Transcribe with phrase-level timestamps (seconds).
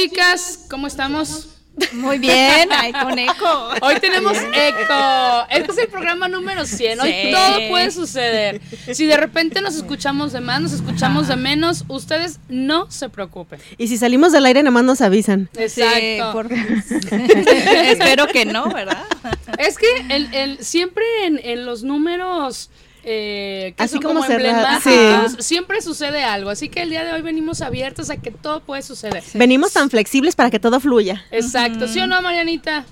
[0.00, 1.48] Chicas, ¿cómo estamos?
[1.92, 3.70] Muy bien, ahí con eco.
[3.80, 5.46] Hoy tenemos eco.
[5.50, 7.00] Este es el programa número 100.
[7.00, 7.30] Hoy Sí.
[7.32, 8.60] todo puede suceder.
[8.92, 13.58] Si de repente nos escuchamos de más, nos escuchamos de menos, ustedes no se preocupen.
[13.78, 15.48] Y si salimos del aire, nada más nos avisan.
[15.56, 15.96] Exacto.
[15.98, 16.52] Sí, por-
[17.12, 19.04] Espero que no, ¿verdad?
[19.58, 22.70] Es que el, el- siempre en, en los números
[23.08, 26.50] eh, que Así son como como, cerrada- emblemáticos, siempre sucede algo.
[26.50, 29.22] Así que el día de hoy venimos abiertos a que todo puede suceder.
[29.34, 31.24] Venimos tan flexibles para que todo fluya.
[31.30, 31.86] Exacto.
[31.86, 32.84] ¿Sí o no, Marianita?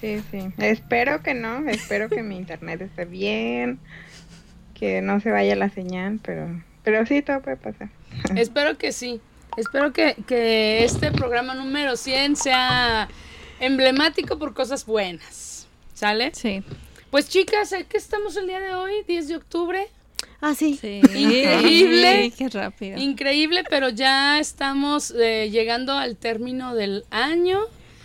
[0.00, 0.38] Sí, sí.
[0.58, 3.78] Espero que no, espero que mi internet esté bien,
[4.74, 6.48] que no se vaya la señal, pero,
[6.82, 7.88] pero sí, todo puede pasar.
[8.36, 9.20] Espero que sí.
[9.56, 13.08] Espero que, que este programa número 100 sea
[13.60, 15.66] emblemático por cosas buenas.
[15.94, 16.30] ¿Sale?
[16.34, 16.64] Sí.
[17.10, 19.02] Pues chicas, ¿qué estamos el día de hoy?
[19.08, 19.88] 10 de octubre.
[20.40, 20.78] Ah, sí.
[20.80, 21.00] sí.
[21.02, 22.22] Increíble.
[22.22, 22.98] Sí, qué rápido.
[22.98, 27.58] Increíble, pero ya estamos eh, llegando al término del año.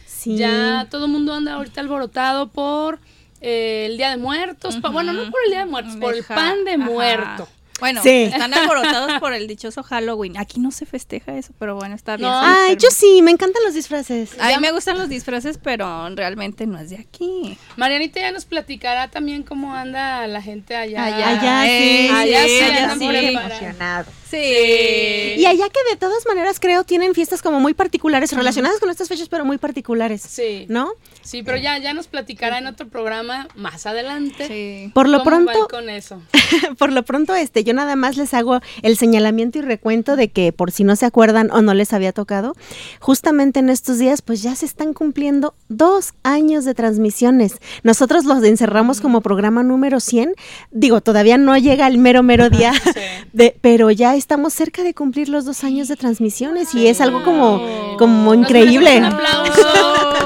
[0.07, 0.37] Sí.
[0.37, 2.99] Ya todo el mundo anda ahorita alborotado por
[3.41, 4.81] eh, el Día de Muertos.
[4.81, 6.83] Bueno, no por el Día de Muertos, por el pan de ajá.
[6.83, 7.47] muerto.
[7.79, 8.23] Bueno, Sí.
[8.23, 10.37] están alborotados por el dichoso Halloween.
[10.37, 12.29] Aquí no se festeja eso, pero bueno, está bien.
[12.29, 12.39] No.
[12.41, 14.39] sí, Ay, pero- yo sí, me encantan los disfraces.
[14.39, 17.57] A mí me gustan los disfraces, pero realmente no es de aquí.
[17.75, 21.05] Marianita ya nos platicará también cómo anda la gente allá.
[21.05, 23.07] Allá, sí, eh, allá sí, allá sí.
[23.07, 23.51] preparados.
[23.61, 24.05] Emocionado.
[24.29, 25.35] Sí.
[25.37, 29.07] Y allá que de todas maneras creo tienen fiestas como muy particulares, relacionadas con estas
[29.07, 30.21] fechas, pero muy particulares.
[30.21, 30.65] Sí.
[30.69, 30.93] ¿No?
[31.21, 34.47] Sí, pero ya, ya nos platicará en otro programa más adelante.
[34.47, 34.91] Sí.
[34.93, 36.21] Por lo cómo pronto, con eso.
[36.77, 40.51] por lo pronto, este, yo nada más les hago el señalamiento y recuento de que
[40.51, 42.55] por si no se acuerdan o no les había tocado,
[42.99, 47.59] justamente en estos días, pues ya se están cumpliendo dos años de transmisiones.
[47.83, 50.33] Nosotros los encerramos como programa número 100.
[50.71, 52.73] Digo, todavía no llega el mero, mero día,
[53.33, 57.23] de, pero ya estamos cerca de cumplir los dos años de transmisiones y es algo
[57.23, 59.61] como, como increíble Un aplauso.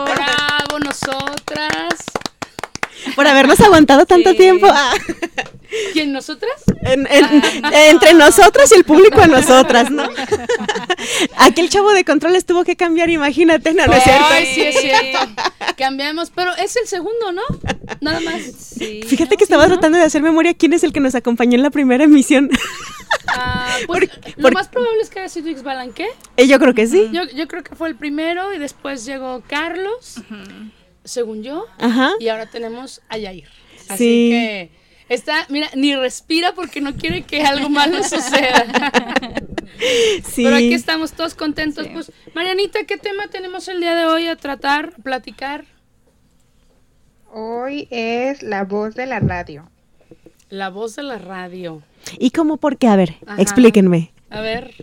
[0.06, 1.95] Bravo, nosotras.
[3.15, 4.38] por habernos aguantado tanto Sí.
[4.38, 4.68] tiempo.
[4.69, 4.94] Ah.
[5.94, 6.54] ¿Quién, nosotras?
[6.81, 7.44] En- en-
[7.89, 10.04] entre nosotras y el público a nosotras, ¿no?
[11.38, 14.25] Aquel chavo de controles tuvo que cambiar, imagínate, no, no es cierto.
[14.30, 15.19] Ay, sí, es cierto.
[15.77, 17.42] Cambiamos, pero es el segundo, ¿no?
[18.01, 18.42] Nada más.
[18.77, 19.01] Sí.
[19.06, 21.69] Fíjate que estaba tratando de hacer memoria quién es el que nos acompañó en la
[21.69, 22.50] primera emisión.
[23.27, 26.07] Ah, pues, Por- lo por- más probable es que haya sido Ixbalanque.
[26.38, 27.10] Eh, Yo creo que sí.
[27.12, 30.16] Yo, yo creo que fue el primero y después llegó Carlos,
[31.04, 32.12] según yo, Ajá.
[32.19, 33.48] y ahora tenemos a Yair.
[33.88, 34.30] Así Sí.
[34.31, 34.71] que
[35.09, 38.65] Está, mira, ni respira porque no quiere que algo malo suceda.
[40.23, 40.44] Sí.
[40.44, 41.85] Pero aquí estamos todos contentos.
[41.85, 41.91] Sí.
[41.94, 45.65] Pues, Marianita, ¿qué tema tenemos el día de hoy a tratar, a platicar?
[47.31, 49.69] Hoy es la voz de la radio.
[50.50, 51.81] La voz de la radio.
[52.17, 52.88] ¿Y cómo por qué?
[52.88, 53.41] A ver, Ajá.
[53.41, 54.11] explíquenme.
[54.29, 54.73] A ver,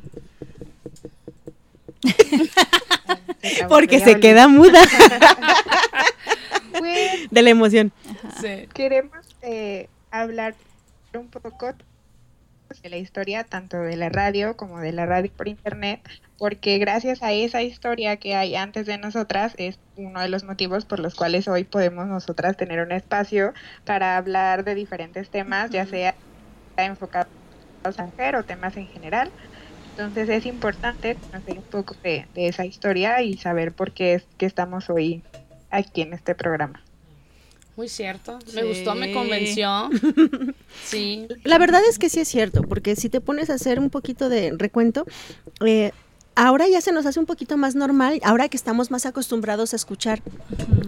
[3.69, 4.81] Porque se queda muda
[6.79, 7.93] Pues de la emoción.
[8.41, 8.69] sí.
[8.75, 10.57] queremos eh, hablar
[11.15, 11.75] un poco
[12.83, 16.03] de la historia tanto de la radio como de la radio por internet,
[16.39, 20.85] porque gracias a esa historia que hay antes de nosotras es uno de los motivos
[20.85, 23.53] por los cuales hoy podemos nosotras tener un espacio
[23.85, 26.19] para hablar de diferentes temas, ya sea
[26.77, 27.31] enfocados
[27.99, 29.33] a mujer o temas en general.
[29.91, 34.29] Entonces es importante conocer un poco de, de esa historia y saber por qué es
[34.39, 35.25] que estamos hoy
[35.71, 36.86] aquí en este programa.
[37.77, 38.39] Muy cierto.
[38.55, 39.91] Me gustó, me convenció.
[40.85, 41.27] Sí.
[41.43, 44.29] La verdad es que sí es cierto, porque si te pones a hacer un poquito
[44.29, 45.05] de recuento,
[45.65, 45.91] eh,
[46.37, 49.77] ahora ya se nos hace un poquito más normal, ahora que estamos más acostumbrados a
[49.77, 50.23] escuchar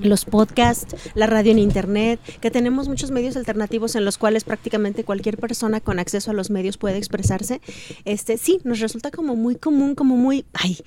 [0.02, 5.04] los podcasts, la radio en internet, que tenemos muchos medios alternativos en los cuales prácticamente
[5.04, 7.60] cualquier persona con acceso a los medios puede expresarse,
[8.04, 10.78] este sí, nos resulta como muy común, como muy, ay,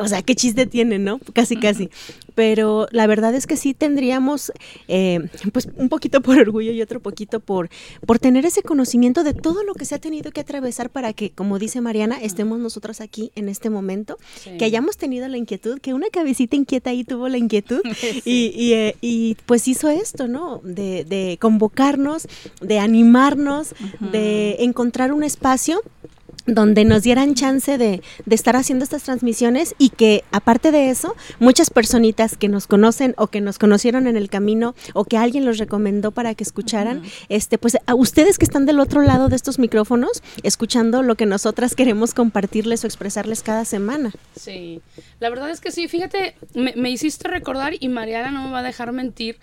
[0.00, 1.18] o sea, qué chiste tiene, ¿no?
[1.34, 1.90] Casi, casi.
[2.34, 4.52] Pero la verdad es que sí tendríamos,
[4.88, 5.20] eh,
[5.52, 7.68] pues un poquito por orgullo y otro poquito por,
[8.06, 11.30] por tener ese conocimiento de todo lo que se ha tenido que atravesar para que,
[11.30, 14.56] como dice Mariana, estemos nosotras aquí en este momento, Sí.
[14.58, 17.80] que hayamos tenido la inquietud, que una cabecita inquieta ahí tuvo la inquietud
[18.24, 20.60] y, y, eh, y, pues hizo esto, ¿no?
[20.64, 22.26] De, de convocarnos,
[22.60, 25.80] de animarnos, de encontrar un espacio
[26.46, 31.14] donde nos dieran chance de, de estar haciendo estas transmisiones y que aparte de eso,
[31.38, 35.44] muchas personitas que nos conocen o que nos conocieron en el camino o que alguien
[35.44, 39.36] los recomendó para que escucharan, este pues a ustedes que están del otro lado de
[39.36, 44.12] estos micrófonos, escuchando lo que nosotras queremos compartirles o expresarles cada semana.
[44.36, 44.80] Sí,
[45.20, 48.60] la verdad es que sí, fíjate, me, me hiciste recordar y Mariana no me va
[48.60, 49.38] a dejar mentir.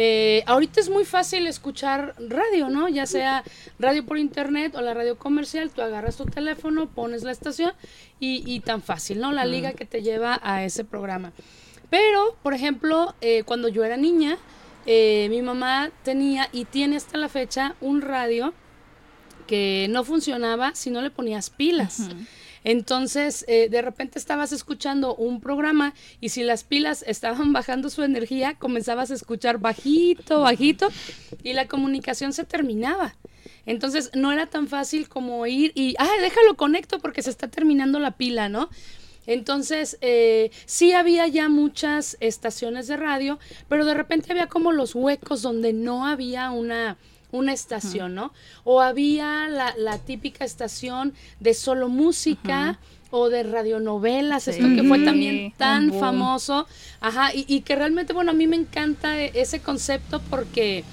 [0.00, 2.88] Eh, ahorita es muy fácil escuchar radio, ¿no?
[2.88, 3.42] Ya sea
[3.80, 7.72] radio por internet o la radio comercial, tú agarras tu teléfono, pones la estación
[8.20, 9.32] y, y tan fácil, ¿no?
[9.32, 11.32] La liga que te lleva a ese programa.
[11.90, 14.38] Pero, por ejemplo, eh, cuando yo era niña,
[14.86, 18.54] eh, mi mamá tenía y tiene hasta la fecha un radio
[19.48, 22.08] que no funcionaba si no le ponías pilas.
[22.64, 28.02] Entonces, eh, de repente estabas escuchando un programa y si las pilas estaban bajando su
[28.02, 30.88] energía, comenzabas a escuchar bajito, bajito
[31.42, 33.16] y la comunicación se terminaba.
[33.66, 37.98] Entonces, no era tan fácil como ir y, ah, déjalo conecto porque se está terminando
[37.98, 38.70] la pila, ¿no?
[39.26, 43.38] Entonces, eh, sí había ya muchas estaciones de radio,
[43.68, 46.96] pero de repente había como los huecos donde no había una,
[47.30, 48.32] una estación, ¿no?
[48.64, 52.78] O había la, la típica estación de solo música.
[53.10, 56.66] O de radionovelas, esto que fue Sí, también tan famoso.
[57.00, 60.84] Ajá, y, y que realmente, bueno, a mí me encanta e- ese concepto porque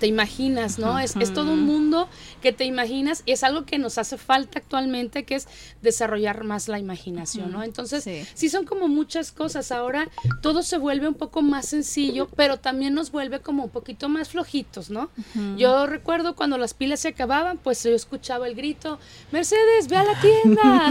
[0.00, 0.98] te imaginas, ¿no?
[0.98, 2.08] es, es todo un mundo
[2.40, 5.48] que te imaginas y es algo que nos hace falta actualmente, que es
[5.82, 7.62] desarrollar más la imaginación, ¿no?
[7.62, 8.24] Entonces, sí.
[8.34, 8.48] Sí.
[8.48, 9.70] son como muchas cosas.
[9.72, 10.08] Ahora
[10.40, 14.30] todo se vuelve un poco más sencillo, pero también nos vuelve como un poquito más
[14.30, 15.10] flojitos, ¿no?
[15.56, 18.98] Yo recuerdo cuando las pilas se acababan, pues yo escuchaba el grito,
[19.32, 20.90] Mercedes, ve a la tienda,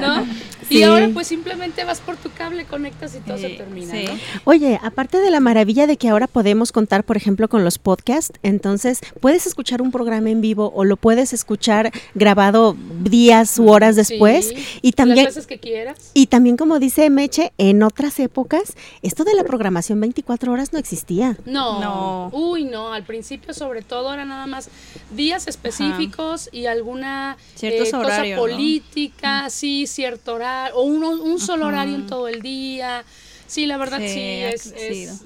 [0.00, 0.26] ¿no?
[0.68, 0.78] Sí.
[0.78, 4.04] Y ahora pues simplemente vas por tu cable, conectas y todo se termina, sí.
[4.04, 4.12] ¿no?
[4.44, 8.38] Oye, aparte de la maravilla de que ahora podemos contar, por ejemplo, con los podcasts,
[8.42, 13.96] entonces puedes escuchar un programa en vivo o lo puedes escuchar grabado días u horas
[13.96, 16.10] después Sí, y también Las veces que quieras.
[16.14, 20.78] y también como dice Meche, en otras épocas esto de la programación 24 horas no
[20.78, 21.36] existía.
[21.46, 22.30] No, No.
[22.32, 24.68] uy, no, al principio sobre todo era nada más
[25.14, 31.66] días específicos y alguna Ciertos eh, cosa política, sí, cierto horario, o uno- un solo
[31.66, 33.04] horario en todo el día.
[33.52, 34.74] Sí, la verdad sí, Sí, ha es,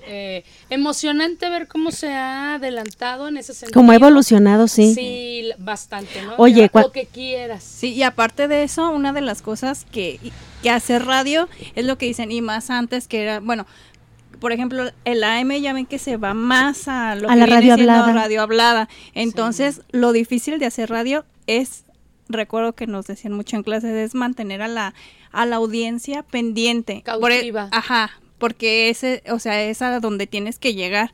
[0.09, 3.79] eh, emocionante ver cómo se ha adelantado en ese sentido.
[3.79, 4.95] Como ha evolucionado, sí.
[4.95, 6.35] Sí, bastante, ¿no?
[6.37, 7.63] Oye, lo que quieras.
[7.63, 10.19] Sí, y aparte de eso, una de las cosas que,
[10.61, 13.65] que hace radio es lo que dicen, y más antes que era, bueno,
[14.41, 17.47] por ejemplo, el AM ya ven que se va más a lo A que la
[17.47, 18.13] viene radio hablada.
[18.13, 18.89] radio hablada.
[19.15, 21.85] Entonces, lo difícil de hacer radio es,
[22.29, 24.95] recuerdo que nos decían mucho en clases, es mantener a la,
[25.33, 27.03] a la audiencia pendiente.
[27.21, 31.13] Por e- ajá, porque ese, o sea, es a donde tienes que llegar.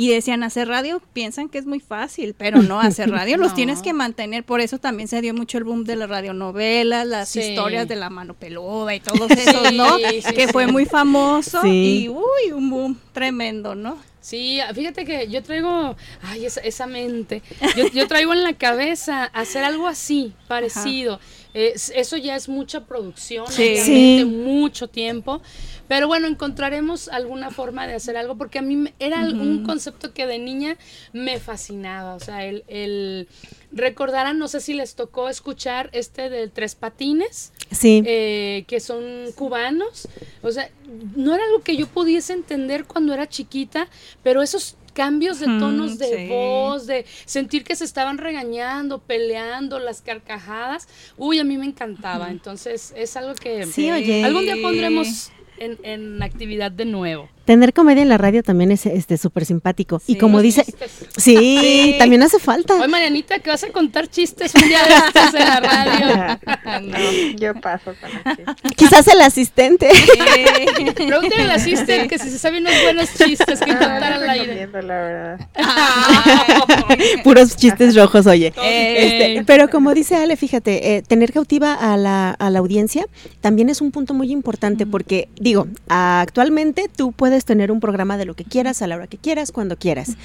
[0.00, 3.54] Y decían, hacer radio, piensan que es muy fácil, pero no, hacer radio los No.
[3.56, 4.44] tienes que mantener.
[4.44, 7.40] Por eso también se dio mucho el boom de las radionovelas, las Sí.
[7.40, 9.96] historias de la mano peluda y todos esos, ¿no?
[9.98, 10.52] Sí, sí, que sí.
[10.52, 12.04] fue muy famoso Sí.
[12.04, 13.98] y, uy, un boom tremendo, ¿no?
[14.20, 17.42] Sí, fíjate que yo traigo, ay, esa, esa mente,
[17.76, 21.18] yo, yo traigo en la cabeza hacer algo así, parecido.
[21.58, 24.24] Es- eso ya es mucha producción, Sí.
[24.24, 25.42] mucho tiempo,
[25.88, 30.12] pero bueno, encontraremos alguna forma de hacer algo, porque a mí me- era un concepto
[30.14, 30.76] que de niña
[31.12, 33.28] me fascinaba, o sea, el, el
[33.72, 38.02] recordarán, no sé si les tocó escuchar este de Tres Patines, Sí.
[38.06, 39.02] eh, que son
[39.34, 40.08] cubanos.
[40.42, 40.70] O sea,
[41.16, 43.88] no era algo que yo pudiese entender cuando era chiquita,
[44.22, 46.26] pero esos cambios de tonos de sí.
[46.28, 52.32] voz, de sentir que se estaban regañando, peleando, las carcajadas, uy, a mí me encantaba.
[52.32, 54.24] Entonces, es algo que Sí, oye.
[54.24, 57.28] algún día pondremos en, en actividad de nuevo.
[57.48, 60.02] Tener comedia en la radio también es este súper simpático.
[60.06, 60.18] y Sí.
[60.18, 60.90] como dice, chistes.
[61.16, 61.96] sí, Sí.
[61.98, 62.74] también hace falta.
[62.74, 66.38] Oye, Marianita, que vas a contar chistes un día de estos en la radio.
[66.82, 66.98] no,
[67.38, 68.74] yo paso con el.
[68.76, 69.88] Quizás el asistente.
[70.94, 74.22] Pregúntale a la sister que si se sabe unos buenos chistes que Ah, contar no
[74.24, 74.66] al aire.
[74.70, 75.48] la verdad.
[77.24, 78.48] Puros chistes rojos, oye.
[78.62, 83.06] Este, pero como dice Ale, fíjate, eh, tener cautiva a la, a la audiencia
[83.40, 88.24] también es un punto muy importante porque, digo, actualmente tú puedes tener un programa de
[88.24, 90.16] lo que quieras, a la hora que quieras, cuando quieras.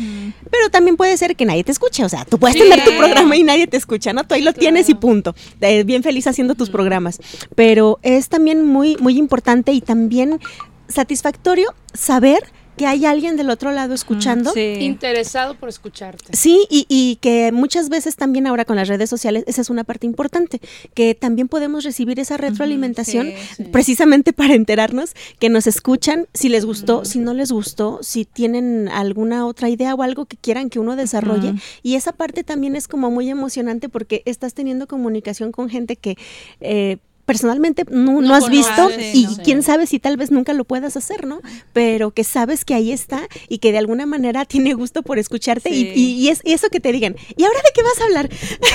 [0.51, 2.03] Pero también puede ser que nadie te escuche.
[2.03, 2.63] O sea, tú puedes Sí.
[2.63, 4.24] tener tu programa y nadie te escucha, ¿no?
[4.25, 5.00] Tú ahí lo tienes y Claro.
[5.01, 5.36] punto.
[5.62, 7.20] Eh, bien feliz haciendo tus programas.
[7.55, 10.39] Pero es también muy, muy importante y también
[10.88, 12.43] satisfactorio saber
[12.77, 14.51] que hay alguien del otro lado escuchando.
[14.51, 14.77] Sí.
[14.82, 16.36] Interesado por escucharte.
[16.36, 19.84] Sí, y, y que muchas veces también ahora con las redes sociales, esa es una
[19.84, 20.60] parte importante,
[20.94, 23.63] que también podemos recibir esa retroalimentación sí, sí.
[23.65, 28.89] precisamente para enterarnos que nos escuchan, si les gustó, si no les gustó, si tienen
[28.89, 31.53] alguna otra idea o algo que quieran que uno desarrolle.
[31.82, 36.18] Y esa parte también es como muy emocionante porque estás teniendo comunicación con gente que...
[36.60, 39.44] eh, Personalmente no, No no has visto y no.
[39.44, 41.39] quién sabe si tal vez nunca lo puedas hacer, ¿no?
[41.72, 45.70] Pero que sabes que ahí está y que de alguna manera tiene gusto por escucharte
[45.70, 45.92] y- Sí.
[45.96, 47.15] y, y es y eso que te digan.
[47.38, 48.30] ¿Y ahora de qué vas a hablar?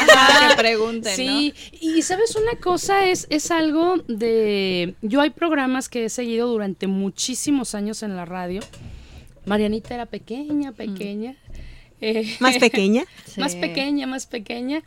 [0.08, 4.94] Ajá, que pregunten, Sí, y sabes una cosa, es, es algo de...
[5.02, 8.60] Yo hay programas que he seguido durante muchísimos años en la radio.
[9.44, 11.36] Marianita era pequeña, pequeña.
[12.00, 13.04] eh, Más pequeña.
[13.26, 13.40] Sí.
[13.40, 14.82] más pequeña, más pequeña.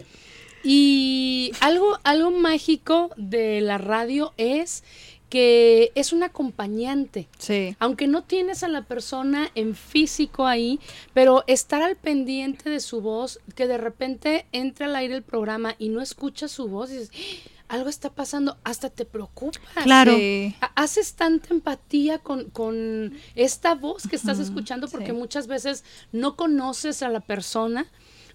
[0.63, 4.83] Y algo, algo mágico de la radio es
[5.29, 7.29] que es un acompañante.
[7.37, 7.77] Sí.
[7.79, 10.79] Aunque no tienes a la persona en físico ahí,
[11.13, 15.75] pero estar al pendiente de su voz, que de repente entra al aire el programa
[15.79, 19.61] y no escuchas su voz, y dices, "Ah, algo está pasando, hasta te preocupas.
[19.83, 20.13] Claro.
[20.17, 20.53] Sí.
[20.75, 25.13] Haces tanta empatía con, con esta voz que estás escuchando porque sí.
[25.13, 27.89] muchas veces no conoces a la persona,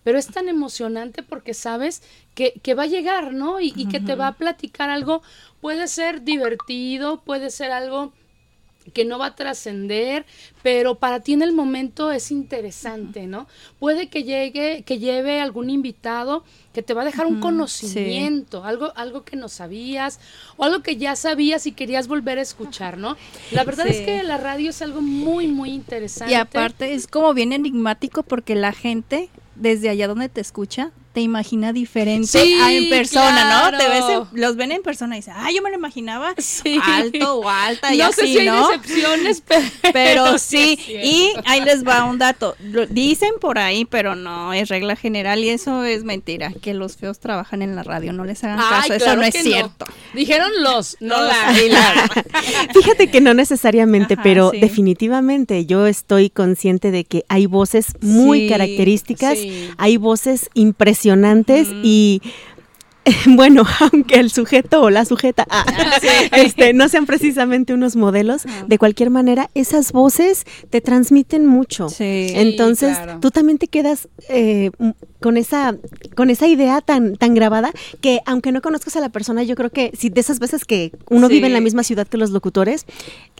[0.06, 2.00] pero es tan emocionante porque sabes
[2.36, 3.58] que, que va a llegar, ¿no?
[3.60, 5.20] Y, y que te va a platicar algo,
[5.60, 8.12] puede ser divertido, puede ser algo
[8.92, 10.24] que no va a trascender,
[10.62, 13.48] pero para ti en el momento es interesante, ¿no?
[13.80, 18.92] Puede que llegue, que lleve algún invitado que te va a dejar un conocimiento, algo,
[18.94, 20.20] algo que no sabías,
[20.56, 23.16] o algo que ya sabías y querías volver a escuchar, ¿no?
[23.50, 26.32] La verdad es que la radio es algo muy, muy interesante.
[26.32, 31.22] Y aparte es como bien enigmático porque la gente desde allá donde te escucha te
[31.22, 33.78] imagina diferente Sí, a en persona, ¿no?
[33.78, 36.78] Te ves en- los ven en persona y dicen, ah, yo me lo imaginaba Sí.
[36.84, 38.70] alto o alta y no así, sé si hay ¿no?
[38.70, 42.54] excepciones, pero, Pero sí, y ahí les va un dato.
[42.62, 46.52] Lo dicen por ahí, pero no es regla general y eso es mentira.
[46.60, 49.26] Que los feos trabajan en la radio, no les hagan Ay, caso, eso claro no
[49.26, 49.86] es cierto.
[50.12, 51.54] Dijeron los, no la.
[52.74, 54.60] Fíjate que no necesariamente, Ajá, pero sí.
[54.60, 59.70] definitivamente yo estoy consciente de que hay voces muy Sí, características, sí.
[59.78, 61.05] hay voces impresionantes
[61.82, 62.20] y
[63.26, 65.64] bueno, aunque el sujeto o la sujeta ah,
[66.32, 71.88] este, no sean precisamente unos modelos, de cualquier manera esas voces te transmiten mucho.
[71.88, 72.28] Sí.
[72.34, 73.20] Entonces claro.
[73.20, 74.70] tú también te quedas eh,
[75.20, 75.76] con esa
[76.14, 79.70] con esa idea tan tan grabada que aunque no conozcas a la persona, yo creo
[79.70, 81.34] que si de esas veces que uno Sí.
[81.34, 82.86] vive en la misma ciudad que los locutores,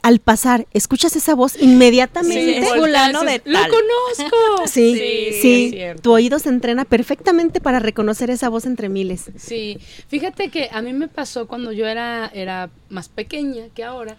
[0.03, 2.65] al pasar escuchas esa voz inmediatamente.
[2.77, 3.71] fulano de ¡Lo tal".
[3.71, 4.67] conozco!
[4.67, 9.31] Sí, sí, tu oído se entrena perfectamente para reconocer esa voz entre miles.
[9.37, 9.56] Sí,
[10.07, 14.17] fíjate que a mí me pasó cuando yo era, era más pequeña que ahora.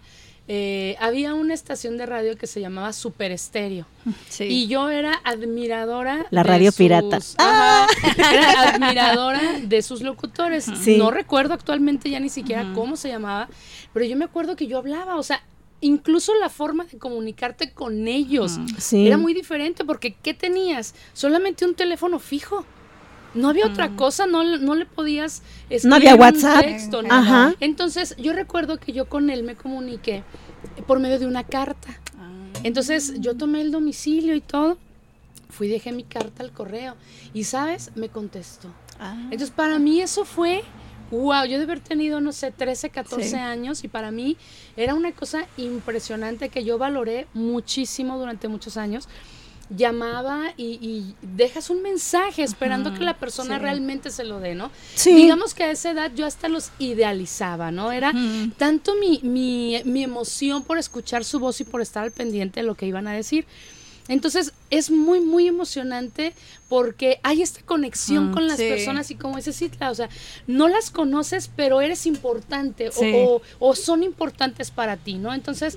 [0.51, 3.85] eh, había una estación de radio que se llamaba Super Estéreo.
[4.31, 4.45] Sí.
[4.45, 6.25] Y yo era admiradora.
[6.31, 7.19] La de radio sus- pirata.
[7.37, 7.87] Ajá,
[8.33, 10.65] era admiradora de sus locutores.
[10.83, 10.97] Sí.
[10.97, 13.49] No recuerdo actualmente ya ni siquiera cómo se llamaba,
[13.93, 15.43] pero yo me acuerdo que yo hablaba, o sea,
[15.83, 19.07] incluso la forma de comunicarte con ellos Sí.
[19.07, 20.95] era muy diferente porque ¿qué tenías?
[21.13, 22.65] Solamente un teléfono fijo.
[23.39, 26.61] No había otra cosa, no, le- no le podías escribir No había un WhatsApp.
[26.65, 27.13] texto, no.
[27.15, 27.55] Ajá.
[27.61, 30.25] Entonces, yo recuerdo que yo con él me comuniqué
[30.87, 31.99] por medio de una carta.
[32.65, 34.79] Entonces yo tomé el domicilio y todo.
[35.51, 36.97] Fui, dejé mi carta al correo.
[37.33, 37.91] Y, ¿sabes?
[37.95, 38.69] Me contestó.
[38.99, 39.17] Ah.
[39.25, 40.63] Entonces, para mí eso fue,
[41.11, 43.37] wow, yo de haber tenido, no sé, 13, 14 Sí.
[43.37, 44.37] años y para mí
[44.77, 49.09] era una cosa impresionante que yo valoré muchísimo durante muchos años.
[49.71, 53.63] Llamaba y, y dejas un mensaje esperando que la persona sí.
[53.63, 54.71] realmente se lo dé, ¿no?
[54.95, 55.15] Sí.
[55.15, 57.93] Digamos que a esa edad yo hasta los idealizaba, ¿no?
[57.93, 58.13] Era
[58.57, 62.67] tanto mi, mi, mi emoción por escuchar su voz y por estar al pendiente de
[62.67, 63.47] lo que iban a decir.
[64.09, 66.33] Entonces es muy, muy emocionante
[66.71, 68.67] porque hay esta conexión Mm, con las sí.
[68.67, 70.09] personas y como dice Citla, o sea,
[70.47, 75.35] no las conoces, pero eres importante o, o son importantes para ti, ¿no?
[75.35, 75.77] Entonces,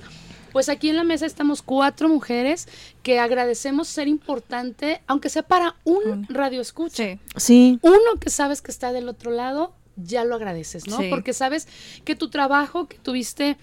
[0.52, 2.68] pues aquí en la mesa estamos cuatro mujeres
[3.02, 7.18] que agradecemos ser importante, aunque sea para un radio escucha Sí.
[7.36, 7.78] Sí.
[7.82, 10.98] uno que sabes que está del otro lado, ya lo agradeces, ¿no?
[10.98, 11.08] Sí.
[11.10, 11.68] Porque sabes
[12.04, 13.56] que tu trabajo que tuviste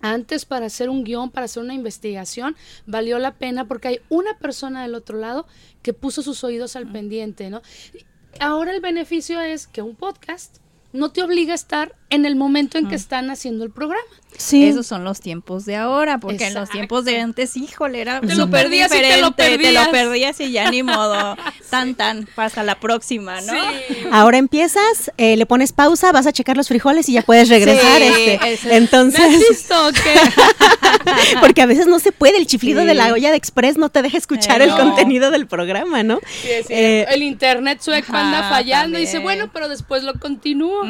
[0.00, 4.36] antes para hacer un guion, para hacer una investigación, valió la pena porque hay una
[4.38, 5.46] persona del otro lado
[5.82, 7.62] que puso sus oídos al pendiente, ¿no?
[8.40, 10.58] Ahora el beneficio es que un podcast
[10.92, 14.02] no te obliga a estar en el momento en que están haciendo el programa.
[14.36, 14.66] Sí.
[14.68, 18.34] Esos son los tiempos de ahora, porque en los tiempos de antes, híjole, era Te
[18.34, 19.88] lo perdías y te lo perdías.
[19.88, 21.36] perdías y ya ni modo,
[21.70, 23.52] tan tan, hasta la próxima, ¿no?
[24.12, 27.98] Ahora empiezas, eh, le pones pausa, vas a checar los frijoles y ya puedes regresar.
[28.00, 28.34] Sí, este.
[28.52, 29.74] ese- ¿Me has Entonces, visto
[31.40, 32.86] porque a veces no se puede, el chiflido Sí.
[32.88, 34.76] de la olla de express no te deja escuchar Eh, el no.
[34.78, 36.20] contenido del programa, ¿no?
[36.44, 40.82] Eh, el internet sueco ajá, anda fallando y dice, bueno, pero después lo continúo.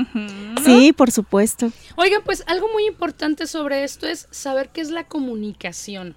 [0.65, 1.71] Sí, por supuesto.
[1.97, 6.14] Oigan, pues algo muy importante sobre esto es saber qué es la comunicación.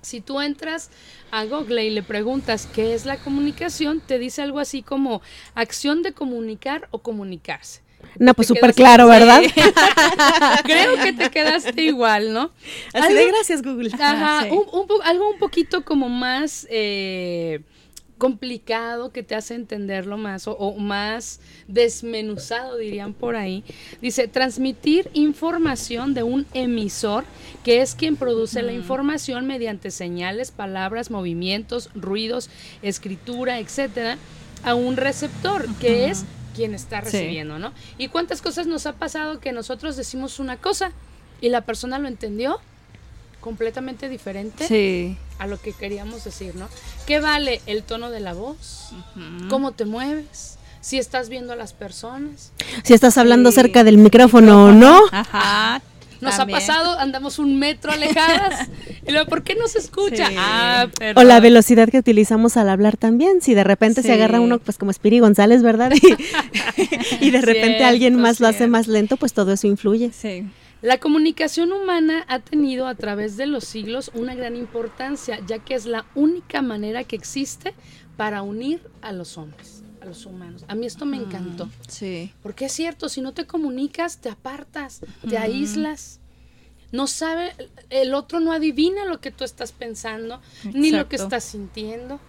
[0.00, 0.90] Si tú entras
[1.30, 5.20] a Google y le preguntas qué es la comunicación, te dice algo así como
[5.54, 7.82] acción de comunicar o comunicarse.
[8.18, 9.10] No, pues súper claro, Sí.
[9.10, 9.42] ¿verdad?
[10.64, 12.52] Creo que te quedaste igual, ¿no?
[12.94, 13.90] Así de gracias, Google.
[14.00, 14.50] Ajá, sí.
[14.50, 17.60] un, un po- algo un poquito como más eh,
[18.18, 23.64] complicado que te hace entenderlo más o, o más desmenuzado, dirían por ahí.
[24.02, 27.24] Dice, transmitir información de un emisor,
[27.64, 32.50] que es quien produce la información mediante señales, palabras, movimientos, ruidos,
[32.82, 34.18] escritura, etcétera,
[34.64, 37.04] a un receptor, que es quien está Sí.
[37.12, 37.72] recibiendo, ¿no?
[37.98, 40.90] ¿Y cuántas cosas nos ha pasado que nosotros decimos una cosa
[41.40, 42.58] y la persona lo entendió
[43.40, 45.16] completamente diferente Sí.
[45.38, 46.68] a lo que queríamos decir, ¿no?
[47.06, 48.90] ¿Qué vale el tono de la voz?
[49.48, 50.58] ¿Cómo te mueves?
[50.80, 52.52] Si estás viendo a las personas.
[52.84, 53.56] Si estás hablando Sí.
[53.56, 55.00] cerca del micrófono o no.
[55.12, 55.82] Ajá.
[56.20, 56.56] Nos también.
[56.56, 58.68] ha pasado, andamos un metro alejadas.
[59.06, 60.26] y luego, ¿por qué no se escucha?
[60.28, 60.34] Sí.
[60.36, 63.40] Ah, O la velocidad que utilizamos al hablar también.
[63.40, 65.92] Si de repente se agarra uno, pues como Spiri González, ¿verdad?
[67.20, 70.10] Y, y de repente Cierto, alguien más lo hace más lento, pues todo eso influye.
[70.12, 70.44] Sí.
[70.80, 75.74] La comunicación humana ha tenido a través de los siglos una gran importancia, ya que
[75.74, 77.74] es la única manera que existe
[78.16, 80.64] para unir a los hombres, a los humanos.
[80.68, 81.68] A mí esto me encantó.
[81.88, 82.32] Sí.
[82.42, 86.20] Porque es cierto, si no te comunicas, te apartas, te aíslas.
[86.92, 87.54] No sabe,
[87.90, 90.40] el otro no adivina lo que tú estás pensando,
[90.72, 92.20] ni lo que estás sintiendo.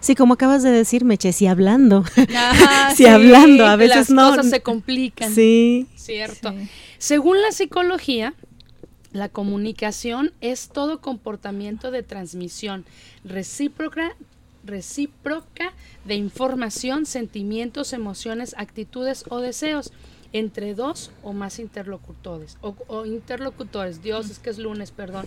[0.00, 2.04] Sí, como acabas de decir, Meche, sí hablando.
[2.36, 4.30] Ajá, Sí, hablando, a Las veces no.
[4.30, 5.34] cosas se complican.
[5.34, 5.86] Sí.
[5.96, 6.50] Cierto.
[6.52, 6.68] Sí.
[6.98, 8.34] Según la psicología,
[9.12, 12.84] la comunicación es todo comportamiento de transmisión
[13.24, 14.16] recíproca,
[14.64, 15.72] recíproca
[16.04, 19.92] de información, sentimientos, emociones, actitudes o deseos
[20.32, 25.26] entre dos o más interlocutores o, o interlocutores, Dios es que es lunes, perdón,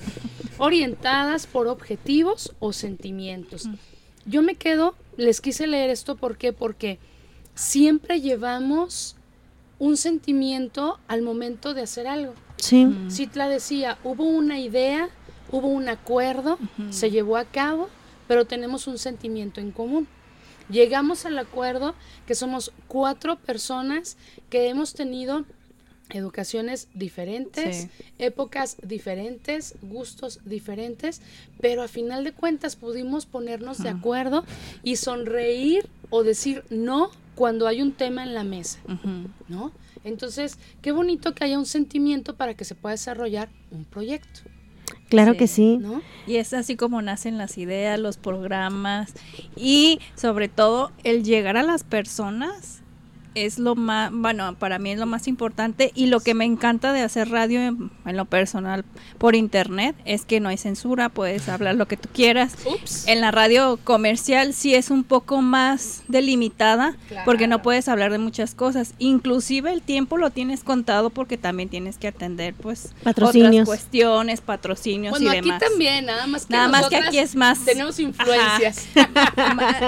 [0.57, 3.69] orientadas por objetivos o sentimientos.
[4.25, 6.53] Yo me quedo, les quise leer esto ¿por qué?
[6.53, 6.99] porque
[7.53, 9.15] siempre llevamos
[9.79, 12.33] un sentimiento al momento de hacer algo.
[12.57, 12.87] Sí.
[13.09, 15.09] Citla decía, hubo una idea,
[15.51, 16.57] hubo un acuerdo,
[16.89, 17.89] se llevó a cabo,
[18.27, 20.07] pero tenemos un sentimiento en común.
[20.69, 21.93] Llegamos al acuerdo
[22.25, 24.17] que somos cuatro personas
[24.49, 25.45] que hemos tenido
[26.09, 27.89] educaciones diferentes, Sí.
[28.19, 31.21] épocas diferentes, gustos diferentes,
[31.61, 34.43] pero a final de cuentas pudimos ponernos de acuerdo
[34.83, 38.79] y sonreír o decir no cuando hay un tema en la mesa.
[39.47, 39.71] ¿no?
[40.03, 44.41] Entonces, qué bonito que haya un sentimiento para que se pueda desarrollar un proyecto,
[45.09, 45.37] Claro Sí.
[45.37, 45.77] que sí.
[45.77, 46.01] ¿no?
[46.27, 49.13] Y es así como nacen las ideas, los programas
[49.55, 52.81] y sobre todo el llegar a las personas
[53.35, 56.93] es lo más, bueno, para mí es lo más importante y lo que me encanta
[56.93, 58.83] de hacer radio en, en lo personal
[59.17, 62.55] por internet es que no hay censura, puedes hablar lo que tú quieras.
[62.65, 63.07] Ups.
[63.07, 66.95] En la radio comercial sí es un poco más delimitada
[67.25, 68.93] porque no puedes hablar de muchas cosas.
[68.99, 73.51] Inclusive el tiempo lo tienes contado porque también tienes que atender pues Patrocinios.
[73.51, 75.61] otras cuestiones, patrocinios Bueno, y aquí demás.
[75.61, 78.85] también, nada más que Nada más que aquí es más- Tenemos influencias.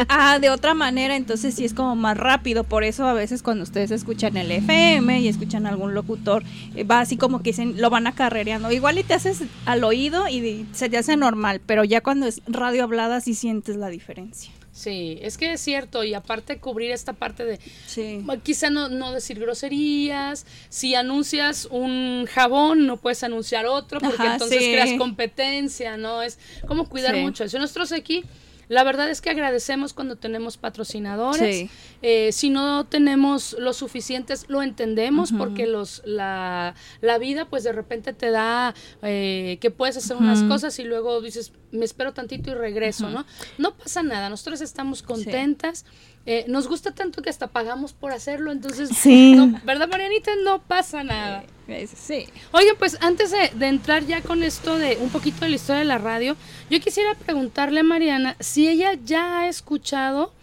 [0.10, 2.64] ah, de otra manera, entonces sí es como más rápido.
[2.64, 6.44] Por eso a veces cuando ustedes escuchan el FM y escuchan a algún locutor,
[6.76, 8.72] eh, va así como que dicen, lo van acarrereando.
[8.72, 12.42] Igual y te haces al oído y se te hace normal, pero ya cuando es
[12.48, 14.52] radio hablada sí sientes la diferencia.
[14.72, 18.24] Sí, es que es cierto, y aparte cubrir esta parte de Sí.
[18.44, 24.34] quizá no, no decir groserías, si anuncias un jabón no puedes anunciar otro porque Ajá,
[24.34, 24.72] entonces sí.
[24.72, 26.22] creas competencia, ¿no?
[26.22, 27.22] Es como cuidar Sí.
[27.22, 27.58] mucho eso.
[27.58, 28.24] Nosotros aquí,
[28.70, 31.56] la verdad es que agradecemos cuando tenemos patrocinadores.
[31.56, 31.70] Sí.
[32.02, 37.72] Eh, si no tenemos lo suficientes, lo entendemos porque los la, la vida pues de
[37.72, 42.52] repente te da eh, que puedes hacer unas cosas y luego dices, me espero tantito
[42.52, 43.26] y regreso, ¿no?
[43.58, 45.86] No pasa nada, nosotros estamos contentas.
[46.30, 49.34] Eh, nos gusta tanto que hasta pagamos por hacerlo, entonces, Sí.
[49.36, 50.32] no- ¿verdad, Marianita?
[50.44, 51.44] No pasa nada.
[51.68, 52.28] Es- Sí.
[52.52, 55.80] Oigan, pues antes de, de entrar ya con esto de un poquito de la historia
[55.80, 56.36] de la radio,
[56.70, 60.34] yo quisiera preguntarle a Mariana si ella ya ha escuchado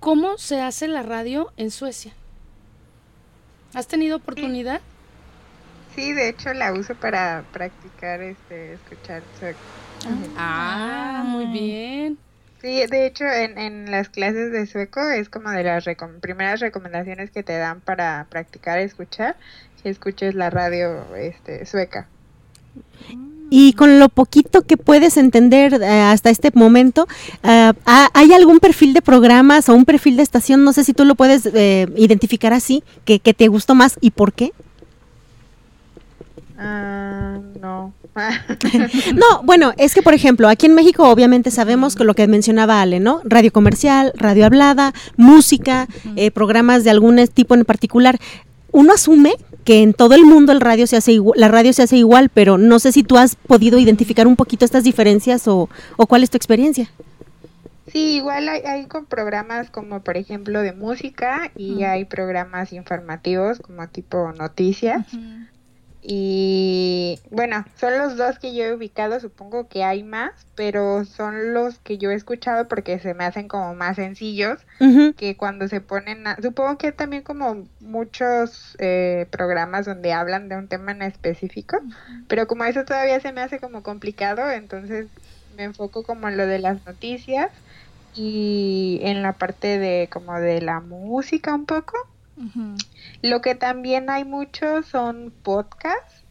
[0.00, 2.12] cómo se hace la radio en Suecia.
[3.74, 4.80] ¿Has tenido oportunidad?
[5.94, 9.58] Sí, de hecho la uso para practicar este escuchar sueco.
[10.36, 12.18] Ah, muy bien.
[12.60, 16.60] Sí, de hecho en, en las clases de sueco es como de las recom- primeras
[16.60, 19.36] recomendaciones que te dan para practicar escuchar,
[19.82, 22.08] que escuches la radio este sueca.
[23.50, 27.06] Y con lo poquito que puedes entender eh, hasta este momento,
[27.42, 30.64] ah, ¿ha- ¿hay algún perfil de programas o un perfil de estación?
[30.64, 34.10] No sé si tú lo puedes eh, identificar así, que, que te gustó más y
[34.10, 34.52] por qué.
[36.58, 37.94] Ah, no.
[39.14, 42.80] No, bueno, es que por ejemplo, aquí en México obviamente sabemos que lo que mencionaba
[42.82, 43.20] Ale, ¿no?
[43.24, 48.18] Radio comercial, radio hablada, música, eh, programas de algún tipo en particular.
[48.70, 49.32] Uno asume
[49.64, 52.28] que en todo el mundo el radio se hace igu- la radio se hace igual,
[52.28, 56.22] pero no sé si tú has podido identificar un poquito estas diferencias o, o cuál
[56.22, 56.90] es tu experiencia.
[57.90, 63.60] Sí, igual hay, hay con programas como por ejemplo de música y hay programas informativos
[63.60, 65.06] como tipo noticias.
[66.10, 71.52] Y bueno, son los dos que yo he ubicado, supongo que hay más, pero son
[71.52, 74.58] los que yo he escuchado porque se me hacen como más sencillos
[75.18, 76.36] que cuando se ponen a...
[76.36, 81.76] Supongo que también como muchos eh, programas donde hablan de un tema en específico,
[82.26, 85.08] pero como eso todavía se me hace como complicado, entonces
[85.58, 87.50] me enfoco como en lo de las noticias
[88.14, 91.98] y en la parte de como de la música un poco.
[93.22, 96.22] Lo que también hay mucho son podcasts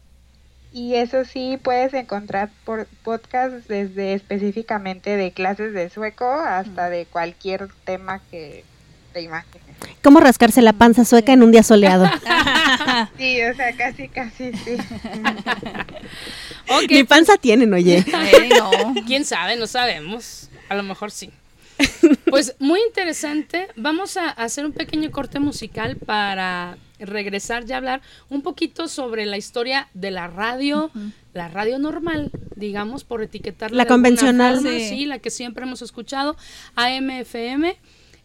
[0.72, 7.06] y eso sí puedes encontrar por podcasts desde específicamente de clases de sueco hasta de
[7.06, 8.64] cualquier tema que
[9.12, 9.62] te imagines.
[10.02, 12.10] ¿Cómo rascarse la panza sueca en un día soleado?
[13.16, 14.76] Sí, o sea, casi, casi, sí.
[16.68, 17.98] Ok, Mi panza tienen, oye.
[18.08, 18.94] Eh, no.
[19.06, 20.48] quién sabe, no sabemos.
[20.68, 21.30] A lo mejor sí.
[22.30, 23.68] Pues muy interesante.
[23.76, 29.24] Vamos a hacer un pequeño corte musical para regresar ya a hablar un poquito sobre
[29.26, 30.90] la historia de la radio,
[31.32, 33.76] la radio normal, digamos, por etiquetarla.
[33.76, 34.56] La de convencional.
[34.56, 34.88] forma, Sí.
[34.88, 36.36] sí, la que siempre hemos escuchado,
[36.74, 37.76] AM/FM.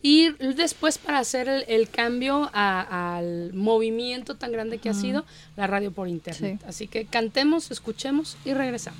[0.05, 5.23] Y después para hacer el, el cambio a- al movimiento tan grande que ha sido
[5.55, 6.59] la radio por internet.
[6.59, 6.65] Sí.
[6.67, 8.99] Así que cantemos, escuchemos y regresamos.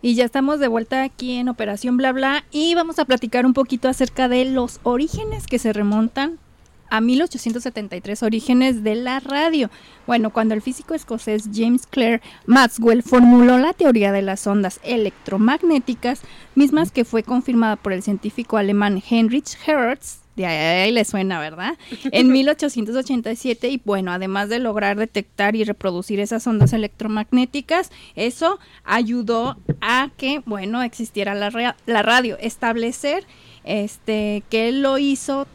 [0.00, 3.52] Y ya estamos de vuelta aquí en Operación Bla Bla y vamos a platicar un
[3.52, 6.38] poquito acerca de los orígenes que se remontan
[6.88, 9.70] a 1873, orígenes de la radio.
[10.06, 16.22] Bueno, cuando el físico escocés James Clerk Maxwell formuló la teoría de las ondas electromagnéticas,
[16.54, 21.76] mismas que fue confirmada por el científico alemán Heinrich Hertz, de ahí le suena, ¿verdad?
[22.12, 29.56] En 1887 y bueno, además de lograr detectar y reproducir esas ondas electromagnéticas, eso ayudó
[29.80, 33.26] a que, bueno, existiera la, la radio, establecer
[33.64, 35.46] este que él lo hizo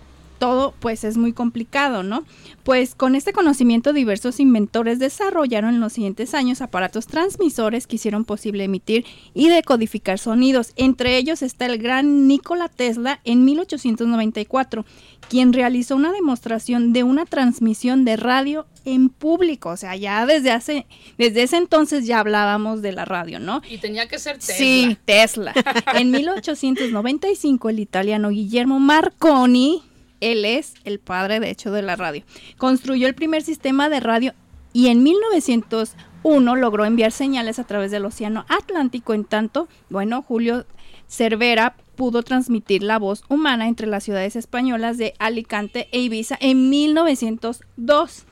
[0.43, 2.25] todo pues es muy complicado, ¿no?
[2.63, 8.25] Pues con este conocimiento diversos inventores desarrollaron en los siguientes años aparatos transmisores que hicieron
[8.25, 10.73] posible emitir y decodificar sonidos.
[10.75, 14.83] Entre ellos está el gran Nikola Tesla en 1894,
[15.29, 20.51] quien realizó una demostración de una transmisión de radio en público, o sea, ya desde
[20.51, 20.85] hace
[21.17, 23.61] desde ese entonces ya hablábamos de la radio, ¿no?
[23.69, 24.55] Y tenía que ser Tesla.
[24.55, 25.53] Sí, Tesla.
[25.93, 29.81] En 1895 el italiano Guillermo Marconi,
[30.31, 32.23] él es el padre de hecho de la radio,
[32.57, 34.33] construyó el primer sistema de radio
[34.73, 39.13] y en 1901 logró enviar señales a través del Océano Atlántico.
[39.13, 40.65] En tanto, bueno, Julio
[41.07, 46.69] Cervera pudo transmitir la voz humana entre las ciudades españolas de Alicante e Ibiza en
[46.69, 48.25] 1902.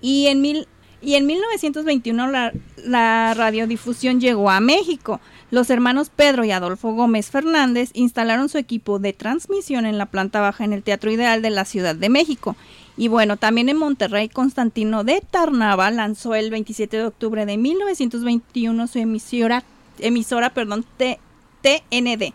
[0.00, 0.68] Y en, mil,
[1.00, 5.20] y en 1921 la, la radiodifusión llegó a México.
[5.52, 10.40] Los hermanos Pedro y Adolfo Gómez Fernández instalaron su equipo de transmisión en la planta
[10.40, 12.56] baja en el Teatro Ideal de la Ciudad de México.
[12.96, 18.86] Y bueno, también en Monterrey, Constantino de Tarnava lanzó el 27 de octubre de 1921
[18.86, 19.62] su emisora,
[19.98, 21.20] emisora perdón, T-
[21.60, 22.32] TND,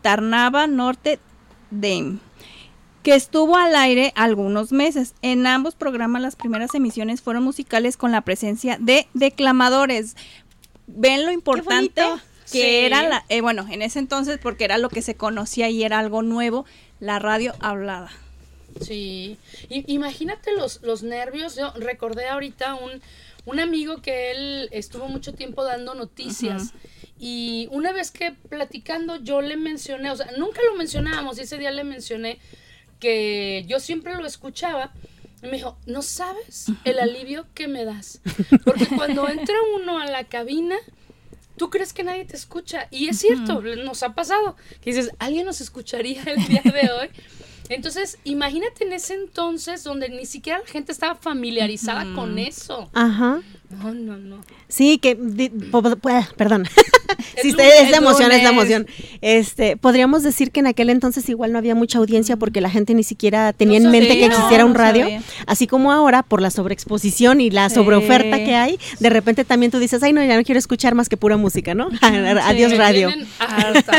[0.00, 1.18] Tarnava Norte
[1.70, 2.20] DEM
[3.02, 5.14] que estuvo al aire algunos meses.
[5.20, 10.16] En ambos programas las primeras emisiones fueron musicales con la presencia de declamadores.
[10.86, 12.02] Ven lo importante.
[12.52, 12.60] Que Sí.
[12.86, 15.98] era la, eh, bueno, en ese entonces porque era lo que se conocía y era
[15.98, 16.64] algo nuevo,
[17.00, 18.10] la radio hablada.
[18.80, 21.56] Sí, imagínate los, los nervios.
[21.56, 23.00] Yo recordé ahorita un,
[23.46, 26.72] un amigo que él estuvo mucho tiempo dando noticias.
[27.18, 31.56] Y una vez que platicando yo le mencioné, o sea, nunca lo mencionábamos, y ese
[31.56, 32.38] día le mencioné
[33.00, 34.92] que yo siempre lo escuchaba.
[35.42, 38.20] Y me dijo, ¿no sabes el alivio que me das?
[38.64, 40.76] Porque cuando entra uno a la cabina,
[41.56, 42.88] tú crees que nadie te escucha.
[42.90, 44.56] Y es cierto, nos ha pasado.
[44.80, 47.08] Que dices, ¿alguien nos escucharía el día de hoy?
[47.68, 52.88] Entonces, imagínate en ese entonces donde ni siquiera la gente estaba familiarizada con eso.
[52.92, 53.42] Ajá.
[53.70, 54.36] No, no, no.
[54.68, 56.66] Sí, que, di- po- po- pues, perdón.
[57.42, 58.50] sí, es de emoción, es lunes.
[58.52, 58.86] emoción.
[59.20, 62.94] Este, podríamos decir que en aquel entonces igual no había mucha audiencia porque la gente
[62.94, 64.20] ni siquiera tenía No en mente sabía.
[64.20, 65.22] que existiera No, un radio, sabía.
[65.46, 67.74] así como ahora por la sobreexposición y la Sí.
[67.76, 71.08] sobreoferta que hay, de repente también tú dices, ay no, ya no quiero escuchar más
[71.08, 71.88] que pura música, ¿no?
[72.02, 73.10] Adiós radio.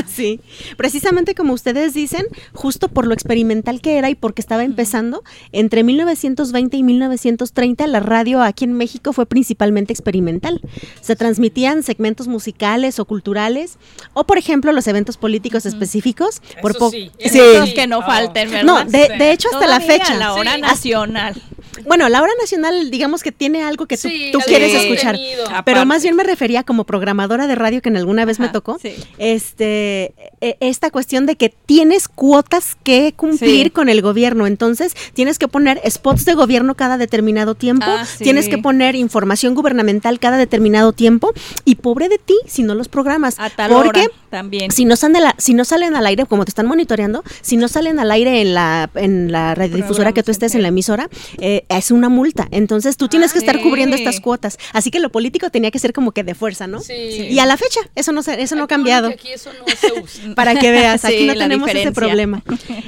[0.07, 0.39] sí,
[0.77, 5.83] precisamente como ustedes dicen, justo por lo experimental que era y porque estaba empezando, entre
[5.83, 9.25] 1920 y 1930 la radio aquí en México fue
[9.57, 10.61] principalmente experimental.
[11.01, 13.77] Se transmitían segmentos musicales o culturales,
[14.13, 16.41] o por ejemplo los eventos políticos específicos.
[16.61, 18.01] por Eso sí, eso que no Oh.
[18.03, 18.63] falten, ¿verdad?
[18.63, 20.13] No, de, de hecho hasta la fecha.
[20.13, 20.61] a la hora Sí.
[20.61, 21.41] nacional.
[21.85, 24.77] Bueno, la hora nacional, digamos que tiene algo que tú, Sí, tú el quieres Sí.
[24.77, 25.15] escuchar.
[25.15, 25.43] contenido.
[25.45, 25.85] Pero Aparte.
[25.85, 28.77] más bien me refería como programadora de radio que en alguna vez me tocó.
[28.81, 28.93] sí.
[29.17, 33.69] Este, e- esta cuestión de que tienes cuotas que cumplir Sí.
[33.69, 34.47] con el gobierno.
[34.47, 37.85] Entonces, tienes que poner spots de gobierno cada determinado tiempo.
[37.87, 38.23] Ah, sí.
[38.23, 41.31] Tienes que poner información gubernamental cada determinado tiempo.
[41.65, 43.35] Y pobre de ti si no los programas.
[43.39, 44.71] A tal porque hora también.
[44.71, 47.67] si no, salen la- si no salen al aire, como te están monitoreando, si no
[47.67, 51.09] salen al aire en la, en la radiodifusora que tú estés, en la emisora,
[51.39, 52.47] eh, es una multa.
[52.51, 53.63] Entonces tú tienes que estar sí.
[53.63, 54.57] cubriendo estas cuotas.
[54.73, 56.81] Así que lo político tenía que ser como que de fuerza, ¿no?
[56.81, 56.93] Sí.
[56.93, 59.07] Y a la fecha, eso no, se- eso no ha cambiado.
[59.09, 60.23] Aquí eso no se usa.
[60.35, 62.43] Para que veas, aquí Sí, no tenemos ese problema.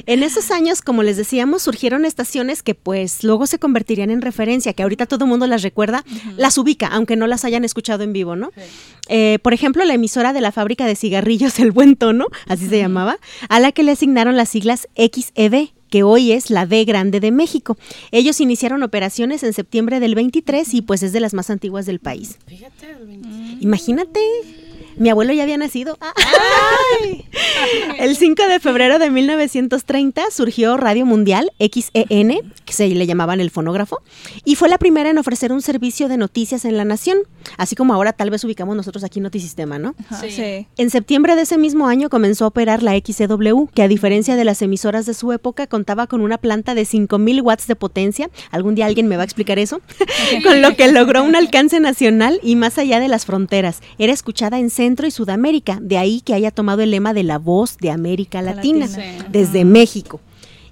[0.06, 4.74] En esos años, como les decíamos, surgieron estaciones que pues luego se convertirían en referencia,
[4.74, 6.04] que ahorita todo el mundo las recuerda,
[6.38, 8.52] las ubica, aunque no las hayan escuchado en vivo, ¿no?
[9.08, 12.78] Eh, por ejemplo, la emisora de la fábrica de cigarrillos El Buen Tono, así se
[12.78, 13.18] llamaba,
[13.50, 17.32] a la que le asignaron las siglas XEB que hoy es la D Grande de
[17.32, 17.78] México.
[18.12, 22.00] Ellos iniciaron operaciones en septiembre del 23 y pues es de las más antiguas del
[22.00, 22.38] país.
[22.48, 23.30] Fíjate, el 20.
[23.62, 24.20] Imagínate,
[25.00, 25.98] mi abuelo ya había nacido.
[27.62, 33.40] Ah, El 5 de febrero de 1930 surgió Radio Mundial, XEN, que se le llamaban
[33.40, 34.02] el fonógrafo,
[34.46, 37.20] y fue la primera en ofrecer un servicio de noticias en la nación,
[37.58, 39.96] así como ahora tal vez ubicamos nosotros aquí Notisistema, ¿no?
[40.22, 40.32] Sí.
[40.32, 40.68] sí.
[40.78, 44.46] En septiembre de ese mismo año comenzó a operar la XCW, que a diferencia de
[44.46, 48.30] las emisoras de su época contaba con una planta de 5000 watts de potencia.
[48.52, 49.82] Algún día alguien me va a explicar eso.
[50.44, 53.82] con lo que logró un alcance nacional y más allá de las fronteras.
[53.98, 57.38] Era escuchada en Centro y Sudamérica, de ahí que haya tomado el lema de la
[57.38, 58.88] voz de América La Latina,
[59.30, 60.20] desde México.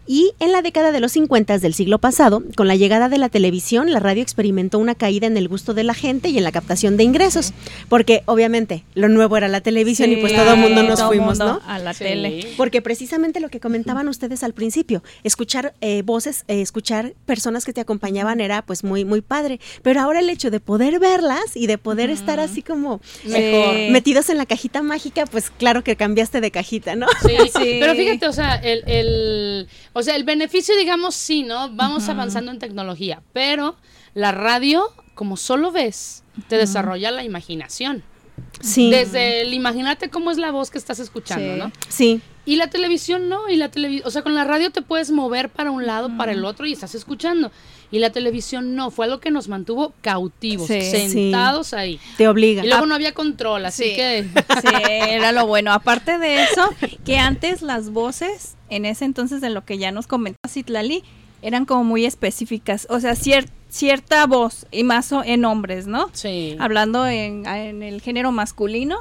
[0.08, 3.30] Y en la década de los 50 del siglo pasado, con la llegada de la
[3.30, 6.52] televisión, la radio experimentó una caída en el gusto de la gente y en la
[6.52, 7.54] captación de ingresos,
[7.90, 11.38] porque obviamente lo nuevo era la televisión y pues todo el mundo nos todo fuimos,
[11.40, 11.70] mundo ¿no?
[11.72, 12.06] A la Sí.
[12.06, 12.48] tele.
[12.58, 17.74] Porque precisamente lo que comentaban ustedes al principio, escuchar eh, voces, eh, escuchar personas que
[17.74, 21.68] te acompañaban era pues muy muy padre, pero ahora el hecho de poder verlas y
[21.68, 23.76] de poder estar así como Mejor.
[23.76, 23.88] Sí.
[23.92, 27.08] metidos en la cajita mágica, pues claro que cambiaste de cajita, ¿no?
[27.26, 27.78] Sí, Sí.
[27.80, 29.68] pero fíjate, o sea, el, el,
[29.98, 31.70] o sea, el beneficio, digamos, sí, ¿no?
[31.72, 33.76] Vamos avanzando en tecnología, pero
[34.14, 34.84] la radio,
[35.16, 38.04] como solo ves, te desarrolla la imaginación.
[38.62, 38.92] Sí.
[38.92, 41.60] Desde el imagínate cómo es la voz que estás escuchando, Sí.
[41.60, 41.72] ¿no?
[41.90, 42.22] Sí.
[42.46, 45.50] Y la televisión no, y la televisión, o sea, con la radio te puedes mover
[45.50, 47.52] para un lado, para el otro y estás escuchando.
[47.90, 50.82] Y la televisión no, fue algo que nos mantuvo cautivos, Sí.
[50.82, 52.00] sentados ahí.
[52.18, 52.66] Te obliga.
[52.66, 53.96] Y luego no había control, así Sí.
[53.96, 54.26] que
[54.62, 54.68] Sí,
[55.10, 55.72] era lo bueno.
[55.72, 56.70] Aparte de eso,
[57.06, 61.04] que antes las voces, en ese entonces de lo que ya nos comentó Citlali,
[61.42, 62.88] eran como muy específicas.
[62.90, 66.10] O sea, cier- cierta voz, y más o- en hombres, ¿no?
[66.12, 66.58] sí.
[66.60, 68.98] Hablando en, en el género masculino,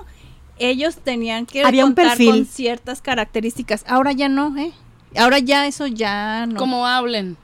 [0.59, 2.31] ellos tenían que Había un perfil.
[2.31, 3.85] con ciertas características.
[3.89, 4.73] Ahora ya no, ¿eh?
[5.19, 6.57] Ahora ya eso ya no.
[6.57, 7.37] Como hablen.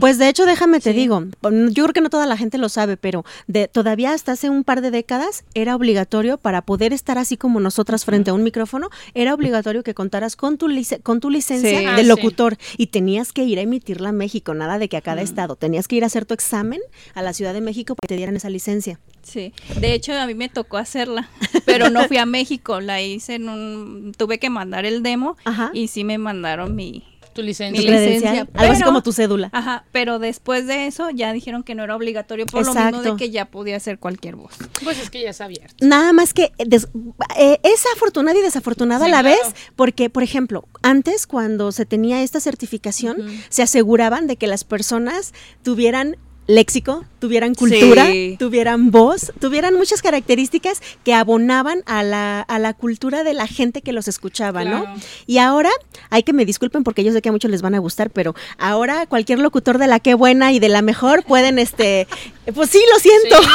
[0.00, 0.98] Pues de hecho, déjame te Sí.
[0.98, 4.50] digo, yo creo que no toda la gente lo sabe, pero de, todavía hasta hace
[4.50, 8.42] un par de décadas era obligatorio para poder estar así como nosotras frente a un
[8.42, 11.84] micrófono, era obligatorio que contaras con tu, lic- con tu licencia Sí.
[11.84, 12.04] de Ah, sí.
[12.04, 15.56] locutor y tenías que ir a emitirla a México, nada de que a cada estado,
[15.56, 16.80] tenías que ir a hacer tu examen
[17.14, 18.98] a la Ciudad de México para que te dieran esa licencia.
[19.28, 21.28] Sí, de hecho a mí me tocó hacerla,
[21.66, 25.70] pero no fui a México, la hice en un, tuve que mandar el demo Ajá.
[25.74, 27.80] y sí me mandaron mi, Tu licencia.
[27.82, 29.50] Mi licencia, algo así pero- como tu cédula.
[29.52, 33.16] ajá, pero después de eso ya dijeron que no era obligatorio por lo mismo de
[33.16, 34.54] que ya podía hacer cualquier voz.
[34.82, 35.76] Pues es que ya es abierto.
[35.86, 36.88] Nada más que des-
[37.36, 39.36] eh, es afortunada y desafortunada Sí, a la claro.
[39.44, 43.18] vez, porque, por ejemplo, antes cuando se tenía esta certificación,
[43.50, 46.16] se aseguraban de que las personas tuvieran
[46.48, 48.36] léxico, tuvieran cultura, Sí.
[48.38, 53.82] tuvieran voz, tuvieran muchas características que abonaban a la, a la cultura de la gente
[53.82, 54.78] que los escuchaba, Claro.
[54.88, 54.94] ¿no?
[55.26, 55.68] Y ahora,
[56.10, 58.34] hay que me disculpen porque yo sé que a muchos les van a gustar, pero
[58.56, 62.08] ahora cualquier locutor de la que buena y de la mejor pueden, este,
[62.54, 63.42] pues sí, lo siento.
[63.42, 63.48] Sí,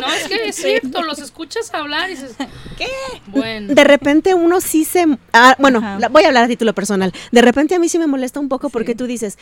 [0.00, 2.32] no, es que es cierto, los escuchas hablar y dices,
[2.78, 2.86] ¿qué?
[3.26, 3.74] Bueno.
[3.74, 5.04] de repente uno sí se...
[5.32, 7.12] ah, bueno, la- voy a hablar a título personal.
[7.32, 9.36] De repente a mí sí me molesta un poco porque tú dices,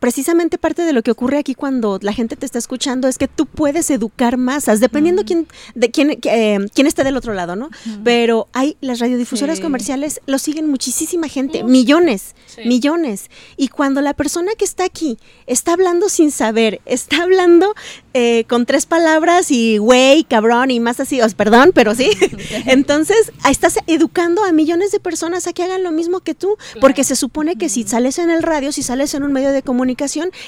[0.00, 3.28] precisamente parte de lo que ocurre aquí cuando la gente te está escuchando es que
[3.28, 7.70] tú puedes educar masas, dependiendo quién, de quién, eh, quién esté del otro lado, ¿no?
[8.04, 9.62] Pero hay las radiodifusoras Sí.
[9.62, 11.70] comerciales, lo siguen muchísima gente, Uf.
[11.70, 12.62] millones, Sí.
[12.66, 13.30] millones.
[13.56, 17.74] Y cuando la persona que está aquí está hablando sin saber, está hablando
[18.14, 22.10] eh, con tres palabras y güey, cabrón y más así, os perdón, pero sí.
[22.66, 27.04] Entonces, estás educando a millones de personas a que hagan lo mismo que tú, porque
[27.04, 29.87] se supone que si sales en el radio, si sales en un medio de comunicación,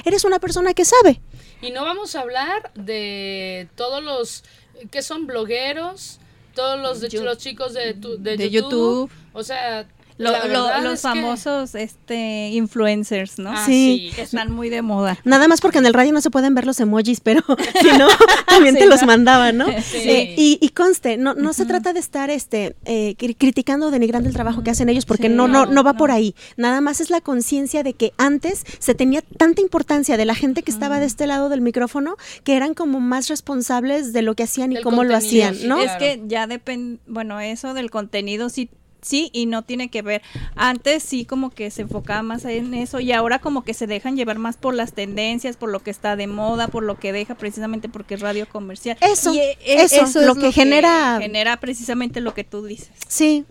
[0.05, 1.21] eres una persona que sabe.
[1.63, 4.45] Y no vamos a hablar de todos los
[4.91, 6.19] que son blogueros,
[6.55, 9.09] todos los, de, los chicos de, tu- de, de YouTube.
[9.09, 9.11] YouTube.
[9.33, 9.87] O sea,
[10.21, 13.51] Lo- lo- los es que- famosos este influencers, ¿no?
[13.53, 14.11] Ah, Sí.
[14.15, 14.21] sí.
[14.21, 15.19] Están muy de moda.
[15.25, 17.43] Nada más porque en el radio no se pueden ver los emojis, pero
[17.81, 18.07] si no,
[18.47, 19.67] también Sí, te los mandaban, ¿no?
[19.83, 19.97] Sí.
[20.09, 23.91] Eh, y, y conste, no, no se trata de estar este, eh, cri- criticando o
[23.91, 25.35] denigrando el trabajo que hacen ellos, porque Sí.
[25.35, 25.99] no, no, no va No.
[25.99, 26.35] por ahí.
[26.57, 30.63] Nada más es la conciencia de que antes se tenía tanta importancia de la gente
[30.63, 34.43] que estaba de este lado del micrófono que eran como más responsables de lo que
[34.43, 35.77] hacían y Del cómo lo hacían, ¿no?
[35.77, 35.91] claro.
[35.93, 38.69] Es que ya depende, bueno, eso del contenido sí
[39.03, 40.23] sí y no tiene que ver.
[40.57, 44.17] Antes sí como que se enfocaba más en eso y ahora como que se dejan
[44.17, 47.35] llevar más por las tendencias, por lo que está de moda, por lo que deja
[47.35, 48.97] precisamente porque es radio comercial.
[49.01, 52.91] Eso, Y, eh, eso, es lo que genera- genera precisamente lo que tú dices.
[53.09, 53.45] Sí,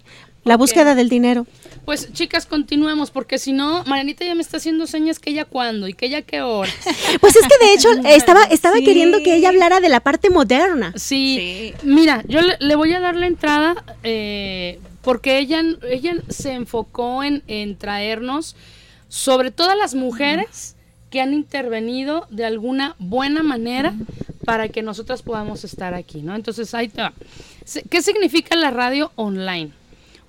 [0.44, 1.46] la búsqueda del dinero.
[1.86, 5.88] Pues chicas, continuemos, porque si no, Marianita ya me está haciendo señas que ella cuándo
[5.88, 6.72] y que ella qué hora.
[7.20, 8.84] Pues es que de hecho estaba, estaba Sí.
[8.84, 10.94] queriendo que ella hablara de la parte moderna.
[10.96, 16.52] Sí, mira, yo le, le voy a dar la entrada eh, porque ella, ella se
[16.54, 18.56] enfocó en, en traernos
[19.08, 20.76] sobre todas las mujeres
[21.10, 23.94] que han intervenido de alguna buena manera
[24.46, 26.36] para que nosotras podamos estar aquí, ¿no?
[26.36, 27.14] Entonces ahí te va.
[27.90, 29.72] ¿Qué significa la radio online?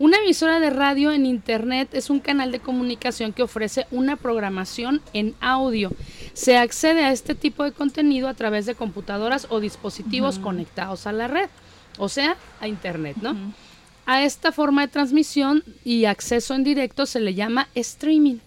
[0.01, 5.03] Una emisora de radio en Internet es un canal de comunicación que ofrece una programación
[5.13, 5.93] en audio.
[6.33, 11.13] Se accede a este tipo de contenido a través de computadoras o dispositivos conectados a
[11.13, 11.51] la red,
[11.99, 13.37] o sea, a Internet, ¿no?
[14.07, 18.39] A esta forma de transmisión y acceso en directo se le llama streaming.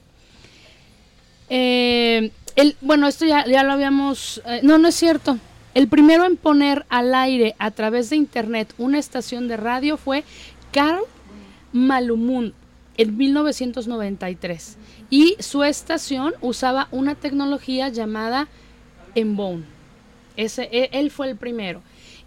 [1.50, 4.42] Eh, el, bueno, esto ya, ya lo habíamos...
[4.48, 5.38] eh, no, no es cierto.
[5.76, 10.24] El primero en poner al aire a través de internet una estación de radio fue
[10.72, 11.04] Carl
[11.74, 12.54] Malumund
[12.98, 14.78] en 1993.
[15.10, 18.48] Y su estación usaba una tecnología llamada
[19.16, 19.64] Embone.
[20.38, 21.82] Ese, e- él fue el primero.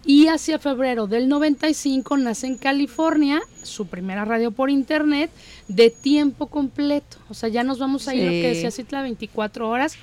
[0.05, 5.29] Y hacia febrero del 95 nace en California su primera radio por internet
[5.67, 7.17] de tiempo completo.
[7.29, 8.47] O sea, ya nos vamos a ir lo que Sí.
[8.55, 9.95] decía Citla 24 horas.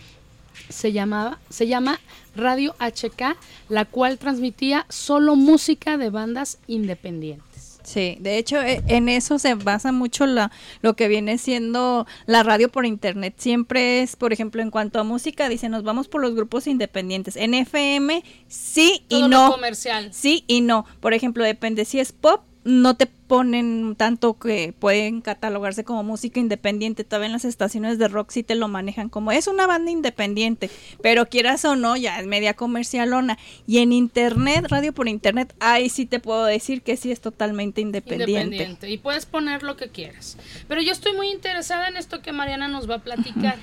[0.69, 2.01] Se llamaba, se llama
[2.37, 3.37] Radio HK,
[3.71, 7.54] la cual transmitía solo música de bandas independientes.
[7.85, 12.43] Sí, de hecho e- en eso se basa mucho la, lo que viene siendo la
[12.43, 13.35] radio por internet.
[13.37, 17.37] Siempre es, por ejemplo, en cuanto a música, dice, nos vamos por los grupos independientes.
[17.37, 19.51] En FM, sí y Todo no.
[19.53, 20.09] comercial.
[20.15, 20.87] Sí y no.
[21.01, 26.41] Por ejemplo, depende si es pop, no te ponen tanto que pueden catalogarse como música
[26.41, 27.05] independiente.
[27.05, 30.71] Todavía en las estaciones de rock sí te lo manejan como es una banda independiente,
[31.03, 33.39] pero quieras o no, ya es media comercialona.
[33.67, 37.83] Y en internet, radio por internet, ahí sí te puedo decir que sí es totalmente
[37.83, 38.33] independiente.
[38.33, 38.91] Independiente.
[38.91, 40.39] Y puedes poner lo que quieras.
[40.67, 43.59] Pero yo estoy muy interesada en esto que Mariana nos va a platicar.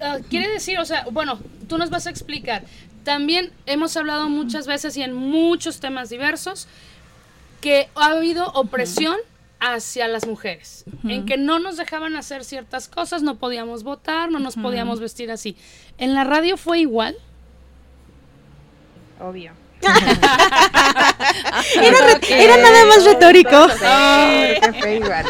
[0.00, 1.38] Ah, quiere decir, o sea, bueno,
[1.68, 2.64] tú nos vas a explicar.
[3.04, 6.68] También hemos hablado muchas veces y en muchos temas diversos
[7.60, 9.16] que ha habido opresión
[9.60, 14.38] hacia las mujeres, en que no nos dejaban hacer ciertas cosas, no podíamos votar, no
[14.38, 15.56] nos podíamos vestir así.
[15.98, 17.16] ¿En la radio fue igual?
[19.20, 19.52] Obvio.
[21.80, 23.68] Era, nada más retórico.
[23.70, 25.26] Sí, creo que fue igual.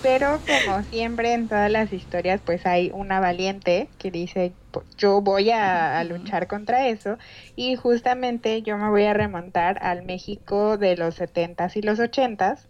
[0.00, 5.20] Pero como siempre en todas las historias, pues hay una valiente que dice, "Po- yo
[5.22, 7.18] voy a, a luchar contra eso.
[7.56, 12.68] Y justamente yo me voy a remontar al México de los 70s y los 80s,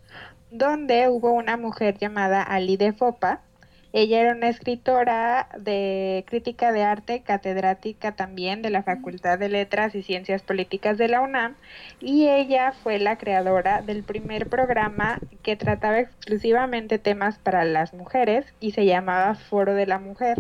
[0.51, 3.48] donde hubo una mujer llamada Ali de Fopa.
[3.93, 9.95] Ella era una escritora de crítica de arte, catedrática también de la Facultad de Letras
[9.95, 11.55] y Ciencias Políticas de la UNAM,
[12.01, 18.45] y ella fue la creadora del primer programa que trataba exclusivamente temas para las mujeres
[18.61, 20.37] y se llamaba Foro de la Mujer.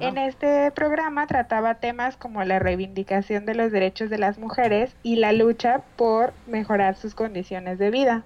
[0.00, 5.16] En este programa trataba temas como la reivindicación de los derechos de las mujeres y
[5.16, 8.24] la lucha por mejorar sus condiciones de vida.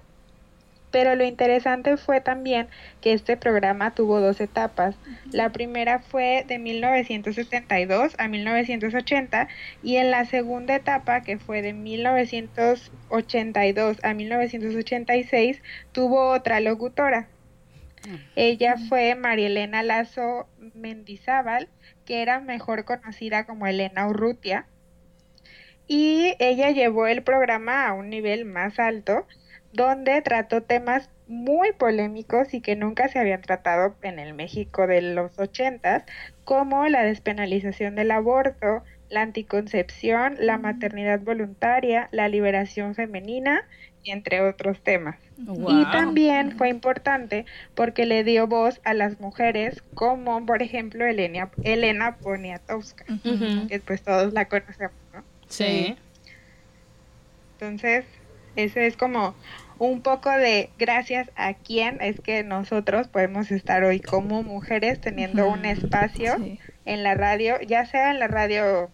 [0.91, 2.67] Pero lo interesante fue también
[3.01, 4.95] que este programa tuvo dos etapas.
[5.31, 9.47] La primera fue de 1972 a 1980
[9.83, 15.61] y en la segunda etapa, que fue de 1982 a 1986,
[15.91, 17.27] tuvo otra locutora.
[18.35, 21.67] Ella fue María Elena Lazo Mendizábal,
[22.05, 24.65] que era mejor conocida como Elena Urrutia.
[25.87, 29.27] Y ella llevó el programa a un nivel más alto,
[29.73, 35.01] donde trató temas muy polémicos y que nunca se habían tratado en el México de
[35.01, 36.03] los ochentas,
[36.43, 43.63] como la despenalización del aborto, la anticoncepción, la maternidad voluntaria, la liberación femenina
[44.03, 45.17] y entre otros temas.
[45.37, 47.45] Y también fue importante
[47.75, 53.05] porque le dio voz a las mujeres como por ejemplo Elena, Elena Poniatowska,
[53.67, 55.23] que pues todos la conocemos, ¿no?
[55.47, 55.95] Sí.
[57.53, 58.05] Entonces,
[58.63, 59.35] ese es como
[59.77, 65.47] un poco de gracias a quién es que nosotros podemos estar hoy como mujeres teniendo
[65.47, 66.59] un espacio Sí.
[66.85, 68.89] en la radio, ya sea en la radio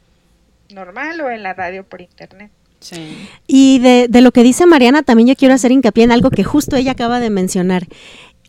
[0.70, 2.52] normal o en la radio por internet.
[2.80, 3.28] Sí.
[3.48, 6.44] Y de, de lo que dice Mariana, también yo quiero hacer hincapié en algo que
[6.44, 7.88] justo ella acaba de mencionar.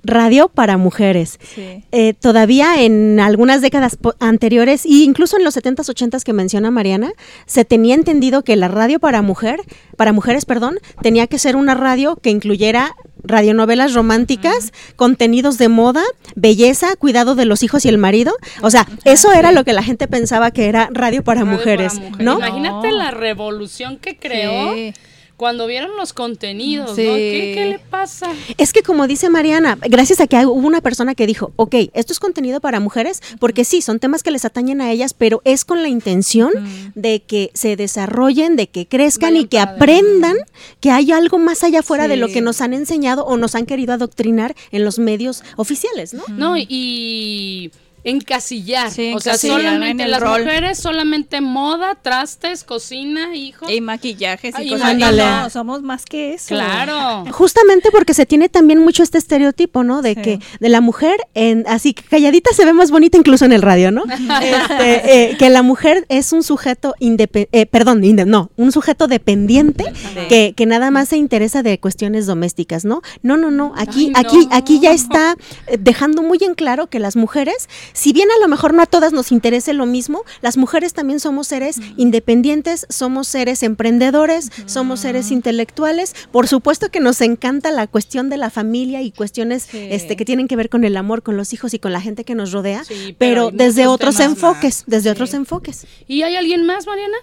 [0.07, 1.39] Radio para mujeres.
[1.55, 1.85] Sí.
[1.93, 6.71] Eh, todavía en algunas décadas po- anteriores, e incluso en los 70s, 80s que menciona
[6.71, 7.13] Mariana,
[7.47, 9.61] se tenía entendido que la radio para mujer,
[9.97, 12.95] para mujeres, perdón, tenía que ser una radio que incluyera
[13.25, 16.03] radionovelas románticas, contenidos de moda,
[16.37, 18.33] belleza, cuidado de los hijos y el marido.
[18.63, 21.95] O sea, eso era lo que la gente pensaba que era radio para Radio mujeres,
[21.95, 22.25] para mujeres.
[22.25, 22.39] ¿no?
[22.39, 22.97] Imagínate No.
[22.97, 24.95] la revolución que creó Sí.
[25.37, 27.07] Cuando vieron los contenidos, Sí.
[27.07, 27.15] ¿no?
[27.15, 28.33] ¿Qué, qué le pasa?
[28.57, 32.13] Es que como dice Mariana, gracias a que hubo una persona que dijo, ok, esto
[32.13, 35.65] es contenido para mujeres, porque sí, son temas que les atañen a ellas, pero es
[35.65, 36.53] con la intención
[36.95, 40.37] de que se desarrollen, de que crezcan Vayan y que aprendan
[40.81, 43.67] que hay algo más allá fuera de lo que nos han enseñado o nos han
[43.67, 46.23] querido adoctrinar en los medios oficiales, ¿no?
[46.29, 47.71] No, y,
[48.11, 48.91] encasillar.
[48.91, 50.43] Sí, o sea, encasillar solamente en las rol.
[50.45, 53.71] mujeres, solamente moda, trastes, cocina, hijos.
[53.71, 54.91] Y maquillajes y Ay, cosas.
[54.91, 55.23] ándale.
[55.25, 56.49] No, somos más que eso.
[56.55, 57.25] Claro.
[57.33, 60.03] Justamente porque se tiene también mucho este estereotipo, ¿no?
[60.03, 60.23] De Sí.
[60.23, 63.63] que de la mujer, en, así que calladita se ve más bonita incluso en el
[63.63, 64.05] radio, ¿no?
[64.47, 69.85] Este, eh, que la mujer es un sujeto independiente, perdón, inde- no, un sujeto dependiente
[70.29, 73.03] que, que nada más se interesa de cuestiones domésticas, ¿no?
[73.23, 74.49] No, no, no, aquí, Ay, aquí, no.
[74.57, 75.35] aquí ya está
[75.67, 78.87] eh, dejando muy en claro que las mujeres, si bien a lo mejor no a
[78.87, 85.01] todas nos interese lo mismo, las mujeres también somos seres independientes, somos seres emprendedores, somos
[85.01, 86.15] seres intelectuales.
[86.31, 89.89] Por supuesto que nos encanta la cuestión de la familia y cuestiones Sí.
[89.91, 92.25] este, que tienen que ver con el amor, con los hijos y con la gente
[92.25, 94.85] que nos rodea, Sí, pero desde otros enfoques, más.
[94.87, 95.13] desde Sí.
[95.13, 95.87] otros enfoques.
[96.07, 97.17] ¿Y hay alguien más, Mariana?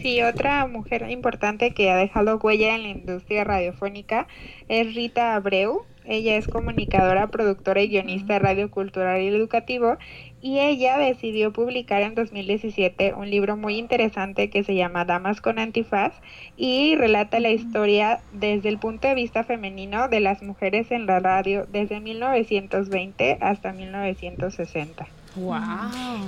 [0.00, 4.28] Sí, otra mujer importante que ha dejado huella en la industria radiofónica
[4.68, 5.82] es Rita Abreu.
[6.08, 9.96] Ella es comunicadora, productora y guionista de radio cultural y educativo
[10.40, 15.58] y ella decidió publicar en 2017 un libro muy interesante que se llama Damas con
[15.58, 16.12] Antifaz
[16.56, 21.18] y relata la historia desde el punto de vista femenino de las mujeres en la
[21.20, 25.06] radio desde 1920 hasta 1960.
[25.36, 25.56] Wow.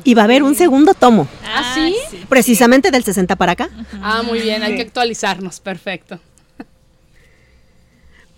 [0.05, 1.95] Y va a haber un segundo tomo, ¿Ah, sí?
[2.29, 3.69] precisamente del 60 para acá.
[4.03, 4.77] Ah, muy bien, hay Sí.
[4.77, 6.19] que actualizarnos, perfecto.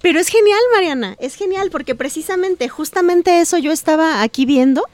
[0.03, 4.85] Pero es genial, Mariana, es genial porque precisamente, justamente eso yo estaba aquí viendo,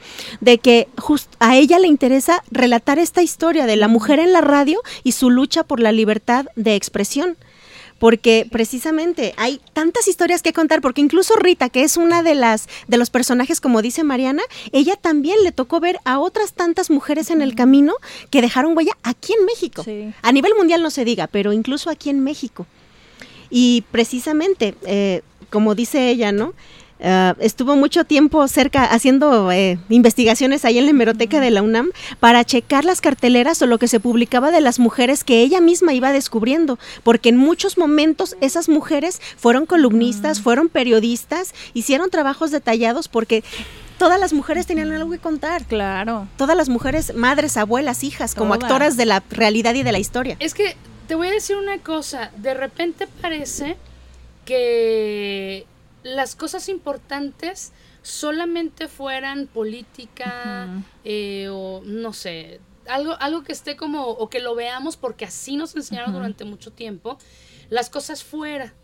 [0.40, 4.40] de que just a ella le interesa relatar esta historia de la mujer en la
[4.40, 7.36] radio y su lucha por la libertad de expresión.
[7.98, 12.68] Porque precisamente hay tantas historias que contar, porque incluso Rita, que es una de las
[12.88, 14.42] de los personajes, como dice Mariana,
[14.72, 17.94] ella también le tocó ver a otras tantas mujeres en el camino
[18.28, 19.82] que dejaron huella aquí en México.
[19.82, 20.12] Sí.
[20.20, 22.66] A nivel mundial no se diga, pero incluso aquí en México.
[23.50, 26.54] Y precisamente, eh, como dice ella, ¿no?
[27.02, 31.90] Ah, estuvo mucho tiempo cerca haciendo eh, investigaciones ahí en la hemeroteca de la UNAM
[32.20, 35.92] para checar las carteleras o lo que se publicaba de las mujeres que ella misma
[35.92, 43.08] iba descubriendo, porque en muchos momentos esas mujeres fueron columnistas, fueron periodistas, hicieron trabajos detallados
[43.08, 43.44] porque
[43.98, 45.66] todas las mujeres tenían algo que contar.
[45.66, 46.28] Claro.
[46.38, 48.70] Todas las mujeres, madres, abuelas, hijas, como Todas.
[48.70, 50.36] actoras de la realidad y de la historia.
[50.38, 50.76] Es que
[51.06, 53.76] te voy a decir una cosa, de repente parece
[54.44, 55.66] que
[56.02, 60.68] las cosas importantes solamente fueran política
[61.04, 65.56] eh, o no sé, algo, algo que esté como, o que lo veamos porque así
[65.56, 67.18] nos enseñaron durante mucho tiempo,
[67.68, 68.74] las cosas fuera.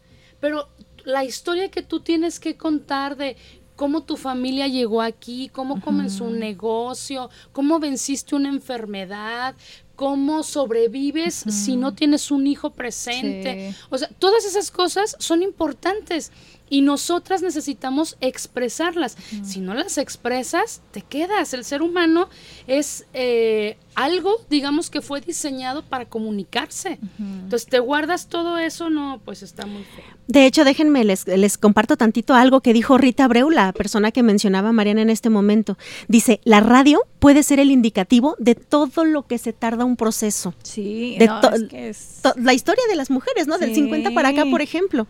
[0.41, 0.69] Pero
[1.05, 3.37] la historia que tú tienes que contar de
[3.77, 9.55] cómo tu familia llegó aquí, cómo comenzó un negocio, cómo venciste una enfermedad,
[10.03, 13.71] cómo sobrevives si no tienes un hijo presente.
[13.71, 13.77] Sí.
[13.89, 16.33] O sea, todas esas cosas son importantes
[16.69, 19.17] y nosotras necesitamos expresarlas.
[19.45, 21.55] Si no las expresas, te quedas.
[21.55, 22.29] El ser humano
[22.67, 26.99] es eh, algo, digamos, que fue diseñado para comunicarse.
[27.19, 30.05] Entonces, te guardas todo eso, no, pues está muy feo.
[30.29, 34.23] De hecho, déjenme, les, les comparto tantito algo que dijo Rita Breu, la persona que
[34.23, 35.77] mencionaba Mariana en este momento.
[36.09, 40.55] Dice, la radio puede ser el indicativo de todo lo que se tarda un proceso.
[40.63, 43.59] Sí, De no, to- es que es- La historia de las mujeres, ¿no?
[43.59, 43.77] Del Sí.
[43.83, 45.07] 50 para acá, por ejemplo.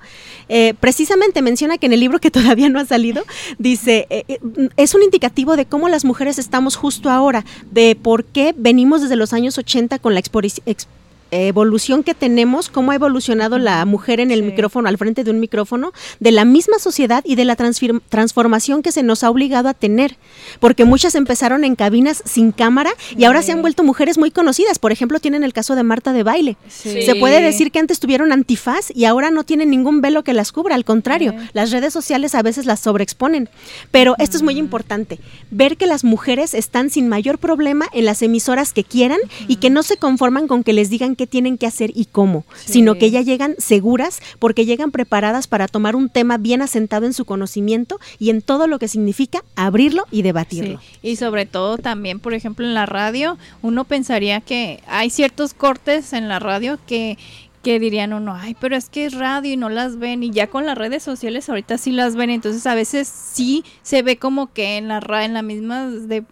[0.48, 3.22] Eh, precisamente menciona que en el libro que todavía no ha salido,
[3.58, 4.38] dice, eh, eh,
[4.76, 8.71] es un indicativo de cómo las mujeres estamos justo ahora, de por qué venimos
[9.02, 10.86] desde los años 80 con la expori- ex-
[11.32, 14.46] evolución que tenemos, cómo ha evolucionado la mujer en el Sí.
[14.46, 18.92] micrófono, al frente de un micrófono, de la misma sociedad y de la transformación que
[18.92, 20.16] se nos ha obligado a tener.
[20.60, 24.78] Porque muchas empezaron en cabinas sin cámara y ahora se han vuelto mujeres muy conocidas.
[24.78, 26.56] Por ejemplo, tienen el caso de Marta de Baile.
[26.68, 27.02] Sí.
[27.02, 30.52] Se puede decir que antes tuvieron antifaz y ahora no tienen ningún velo que las
[30.52, 33.48] cubra, al contrario, las redes sociales a veces las sobreexponen.
[33.90, 35.18] Pero esto es muy importante,
[35.50, 39.18] ver que las mujeres están sin mayor problema en las emisoras que quieran
[39.48, 42.44] y que no se conforman con que les digan qué tienen que hacer y cómo,
[42.56, 42.72] Sí.
[42.74, 47.12] sino que ya llegan seguras porque llegan preparadas para tomar un tema bien asentado en
[47.12, 50.80] su conocimiento y en todo lo que significa abrirlo y debatirlo.
[50.80, 55.54] Sí, Y sobre todo también, por ejemplo, en la radio, uno pensaría que hay ciertos
[55.54, 57.16] cortes en la radio que
[57.62, 60.48] que dirían uno, ay, pero es que es radio y no las ven y ya
[60.48, 64.52] con las redes sociales ahorita sí las ven, entonces a veces sí se ve como
[64.52, 66.24] que en la ra- en la misma de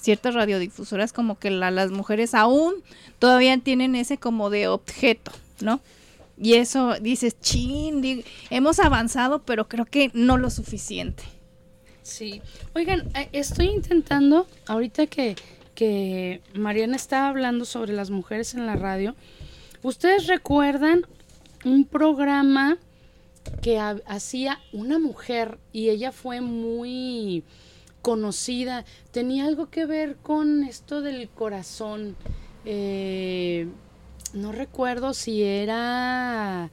[0.00, 2.74] ciertas radiodifusoras como que la- las mujeres aún
[3.18, 5.80] todavía tienen ese como de objeto, ¿no?
[6.38, 11.22] Y eso dices, chin, hemos avanzado, pero creo que no lo suficiente.
[12.02, 12.40] Sí.
[12.74, 15.36] Oigan, eh, estoy intentando, ahorita que,
[15.74, 19.14] que Mariana estaba hablando sobre las mujeres en la radio,
[19.82, 21.06] ¿ustedes recuerdan
[21.64, 22.76] un programa
[23.60, 27.44] que ha- hacía una mujer y ella fue muy
[28.02, 28.84] conocida.
[29.12, 32.16] Tenía algo que ver con esto del corazón.
[32.64, 33.66] Eh,
[34.34, 36.70] no recuerdo si era...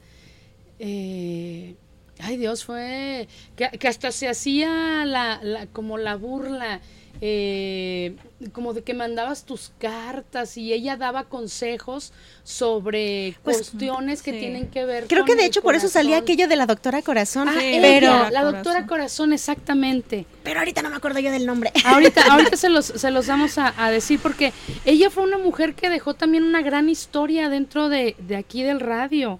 [0.78, 1.74] eh,
[2.18, 3.28] ay Dios, fue...
[3.56, 6.80] Que, que hasta se hacía la, la- como la burla.
[7.22, 8.16] Eh,
[8.52, 12.12] como de que mandabas tus cartas y ella daba consejos
[12.44, 14.38] sobre Pues, cuestiones que sí.
[14.38, 17.02] tienen que ver Creo con que de hecho por eso salía aquello de la doctora
[17.02, 17.48] Corazón.
[17.48, 18.52] Ah, Sí, ella, pero, Doctora la Corazón.
[18.54, 20.26] doctora Corazón, exactamente.
[20.42, 21.72] pero ahorita no me acuerdo yo del nombre.
[21.84, 24.52] Ahorita, ahorita se los, se los vamos a, a decir porque
[24.84, 28.80] ella fue una mujer que dejó también una gran historia dentro de, de aquí del
[28.80, 29.38] radio.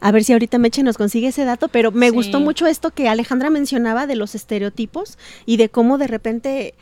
[0.00, 2.14] A ver si ahorita Meche nos consigue ese dato, pero me Sí.
[2.14, 6.74] gustó mucho esto que Alejandra mencionaba de los estereotipos y de cómo de repente,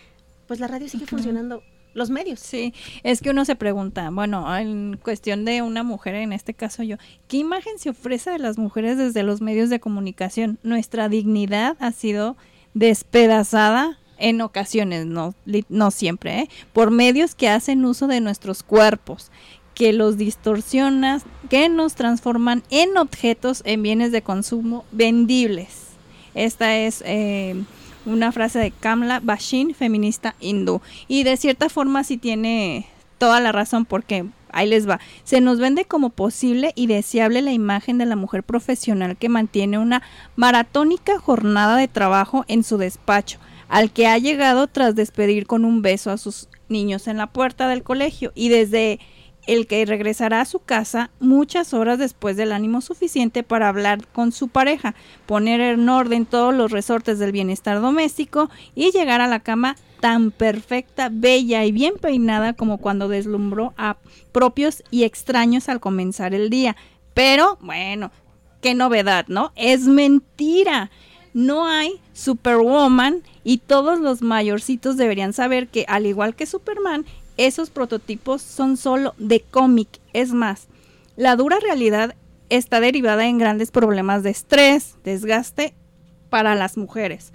[0.47, 1.63] pues la radio sigue funcionando,
[1.95, 2.41] los medios.
[2.41, 6.83] Sí, es que uno se pregunta, bueno, en cuestión de una mujer, en este caso
[6.83, 6.97] yo,
[7.29, 10.59] ¿qué imagen se ofrece de las mujeres desde los medios de comunicación?
[10.63, 12.37] Nuestra dignidad ha sido
[12.75, 15.35] despedazada en ocasiones, no,
[15.69, 16.49] no siempre, ¿eh?
[16.73, 19.31] por medios que hacen uso de nuestros cuerpos,
[19.75, 21.21] que los distorsionan,
[21.51, 25.89] que nos transforman en objetos, en bienes de consumo vendibles.
[26.35, 27.57] Esta es eh,
[28.07, 30.81] una frase de Kamla Bashin, feminista hindú.
[31.09, 32.87] Y de cierta forma sí tiene
[33.19, 35.01] toda la razón porque ahí les va.
[35.25, 39.79] Se nos vende como posible y deseable la imagen de la mujer profesional que mantiene
[39.79, 40.03] una
[40.37, 43.39] maratónica jornada de trabajo en su despacho,
[43.69, 47.69] al que ha llegado tras despedir con un beso a sus niños en la puerta
[47.69, 49.01] del colegio y desde
[49.47, 54.33] el que regresará a su casa muchas horas después del ánimo suficiente para hablar con
[54.33, 54.95] su pareja,
[55.27, 60.31] poner en orden todos los resortes del bienestar doméstico y llegar a la cama tan
[60.31, 63.97] perfecta, bella y bien peinada como cuando deslumbró a
[64.33, 66.77] propios y extraños al comenzar el día.
[67.15, 68.11] Pero, bueno,
[68.61, 69.53] qué novedad, ¿no?
[69.57, 70.91] Es mentira.
[71.33, 77.07] No hay Superwoman y todos los mayorcitos deberían saber que, al igual que Superman,
[77.37, 79.89] esos prototipos son solo de cómic.
[80.13, 80.69] Es más,
[81.17, 82.15] la dura realidad
[82.49, 85.75] está derivada en grandes problemas de estrés, desgaste
[86.31, 87.33] para las mujeres.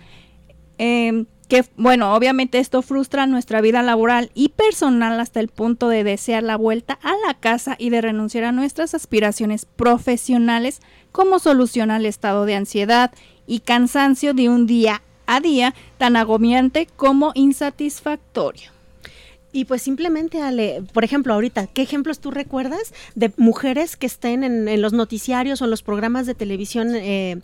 [0.78, 6.04] Em, que, bueno, obviamente esto frustra nuestra vida laboral y personal hasta el punto de
[6.04, 10.80] desear la vuelta a la casa y de renunciar a nuestras aspiraciones profesionales
[11.12, 13.12] como solución al estado de ansiedad
[13.48, 18.79] y cansancio de un día a día tan agobiante como insatisfactorio.
[19.52, 24.44] Y pues simplemente, Ale, por ejemplo, ahorita, ¿qué ejemplos tú recuerdas de mujeres que estén
[24.44, 27.40] en, en los noticiarios o en los programas de televisión eh,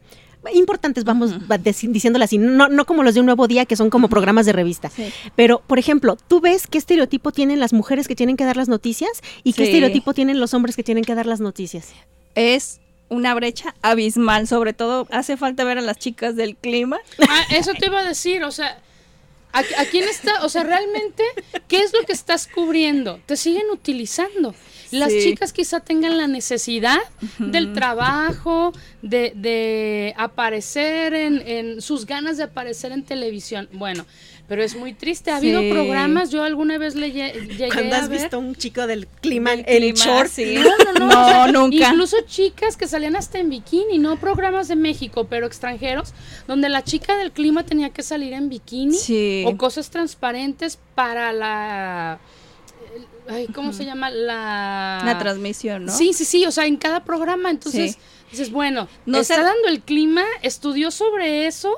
[0.53, 3.75] importantes, vamos va- deci- diciéndolo así, no, no como los de un nuevo día, que
[3.75, 4.89] son como programas de revista?
[4.91, 5.11] Sí.
[5.35, 8.69] Pero, por ejemplo, ¿tú ves qué estereotipo tienen las mujeres que tienen que dar las
[8.69, 9.09] noticias
[9.43, 9.71] y qué Sí.
[9.71, 11.89] estereotipo tienen los hombres que tienen que dar las noticias?
[12.35, 12.79] Es
[13.09, 16.97] una brecha abismal, sobre todo hace falta ver a las chicas del clima.
[17.27, 18.79] Ah, eso te iba a decir, o sea,
[19.55, 20.43] ¿a, a quién está?
[20.43, 21.23] O sea, realmente,
[21.67, 23.19] ¿qué es lo que estás cubriendo?
[23.25, 24.53] Te siguen utilizando.
[24.91, 25.19] Las Sí.
[25.23, 26.99] chicas quizá tengan la necesidad
[27.39, 33.67] del trabajo, de, de aparecer en, en sus ganas de aparecer en televisión.
[33.73, 34.05] Bueno,
[34.47, 35.31] pero es muy triste.
[35.31, 35.71] Ha habido Sí.
[35.71, 38.21] programas, yo alguna vez le lle- llegué Cuando a has ver.
[38.21, 40.29] visto un chico del clima en clima, short?
[40.29, 40.55] sí.
[40.57, 41.07] No, no, no.
[41.07, 41.89] No, o sea, nunca.
[41.89, 46.13] Incluso chicas que salían hasta en bikini, no programas de México, pero extranjeros,
[46.47, 49.43] donde la chica del clima tenía que salir en bikini Sí.
[49.47, 52.19] o cosas transparentes para la.
[53.27, 54.11] Ay, ¿Cómo se llama?
[54.11, 55.01] La.
[55.03, 55.91] La transmisión, ¿no?
[55.91, 57.49] Sí, sí, sí, o sea, en cada programa.
[57.49, 57.97] Entonces, Sí.
[58.31, 60.23] dices, bueno, No ¿está se- dando el clima?
[60.43, 61.73] ¿Estudió sobre eso?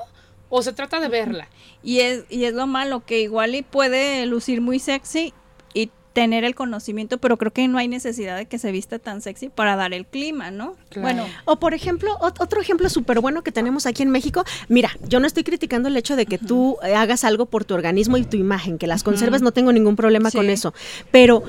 [0.50, 1.48] ¿O se trata de verla?
[1.82, 5.32] Y es, y es lo malo, que igual y puede lucir muy sexy
[5.74, 9.22] y tener el conocimiento, pero creo que no hay necesidad de que se vista tan
[9.22, 10.74] sexy para dar el clima, ¿no?
[10.88, 11.02] Claro.
[11.02, 14.90] Bueno, O por ejemplo, ot- otro ejemplo súper bueno que tenemos aquí en México, mira,
[15.08, 18.16] yo no estoy criticando el hecho de que tú eh, hagas algo por tu organismo
[18.16, 20.74] y tu imagen, que las conserves, no tengo ningún problema con eso,
[21.12, 21.44] pero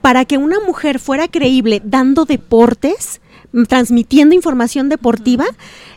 [0.00, 3.20] para que una mujer fuera creíble dando deportes,
[3.52, 5.44] mm, transmitiendo información deportiva,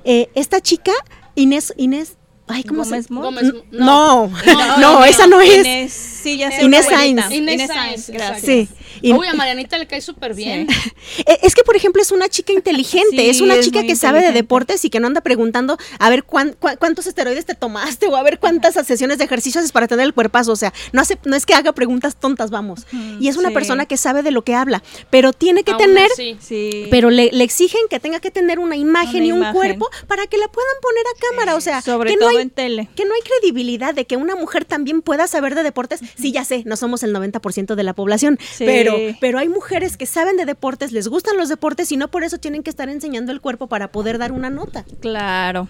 [0.04, 0.92] eh, esta chica,
[1.36, 2.18] Inés, Inés,
[2.48, 5.58] ay, ¿cómo Gómez se Gómez, No, no, no, esa no es.
[5.60, 6.86] Inés, sí, ya sé, Inés.
[6.86, 7.32] Sainz.
[7.32, 8.42] Inés Sainz, gracias.
[8.42, 8.68] Sí.
[9.14, 10.68] Uy, a Marianita le cae súper bien.
[11.26, 13.96] Eh, Es que, por ejemplo, es una chica inteligente, Sí, es una es chica que
[13.96, 18.08] sabe de deportes y que no anda preguntando a ver cuán- cuántos esteroides te tomaste
[18.08, 20.52] o a ver cuántas sesiones de ejercicio haces para tener el cuerpazo.
[20.52, 22.86] O sea, no, hace, no es que haga preguntas tontas, vamos.
[23.20, 23.54] y es una sí.
[23.54, 26.10] persona que sabe de lo que habla, pero tiene que Aún tener...
[26.92, 29.56] Pero le, le exigen que tenga que tener una imagen Una y un imagen.
[29.56, 31.56] cuerpo para que la puedan poner a cámara.
[31.56, 32.90] O sea, sobre que no hay, en tele.
[32.96, 36.00] que no hay credibilidad de que una mujer también pueda saber de deportes.
[36.18, 38.66] Sí, ya sé, no somos el 90% de la población, Sí.
[38.66, 42.24] pero, pero hay mujeres que saben de deportes, les gustan los deportes y no por
[42.24, 44.86] eso tienen que estar enseñando el cuerpo para poder dar una nota.
[45.00, 45.68] Claro.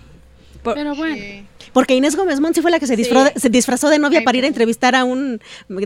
[0.64, 1.46] Por- Pero bueno.
[1.72, 3.04] Porque Inés Gómez Mont sí fue la que se, Sí.
[3.04, 5.40] disfra- se disfrazó de novia Ay, para ir a entrevistar a un,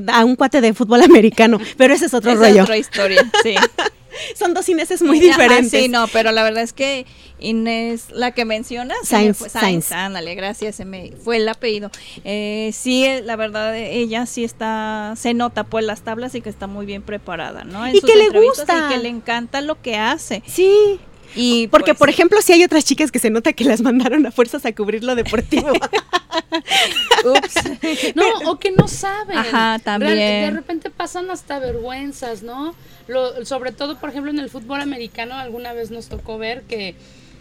[0.07, 2.63] a un cuate de fútbol americano, pero ese es otro Esa es rollo.
[2.63, 3.55] otra historia, sí.
[4.35, 5.71] Son dos Ineses muy Ajá, diferentes.
[5.83, 7.05] sí, no, pero la verdad es que
[7.39, 9.85] Inés, la que mencionas, Sainz, fue- Sainz.
[9.85, 11.89] Sainz, ándale, gracias, se me fue el apellido.
[12.23, 16.49] Eh, sí, eh, la verdad, ella sí está, se nota pues las tablas y que
[16.49, 17.85] está muy bien preparada, ¿no?
[17.85, 18.87] En Y sus que le gusta.
[18.89, 20.43] Y que le encanta lo que hace.
[20.45, 20.99] Sí,
[21.35, 24.25] Y porque pues, por ejemplo, si hay otras chicas que se nota que las mandaron
[24.25, 25.71] a fuerzas a cubrir lo deportivo.
[27.25, 28.15] ups.
[28.15, 29.37] No, o que no saben.
[29.37, 30.17] Ajá, Real- también.
[30.17, 32.75] de repente pasan hasta vergüenzas, ¿no?
[33.07, 36.95] Lo, sobre todo, por ejemplo, en el fútbol americano, alguna vez nos tocó ver que,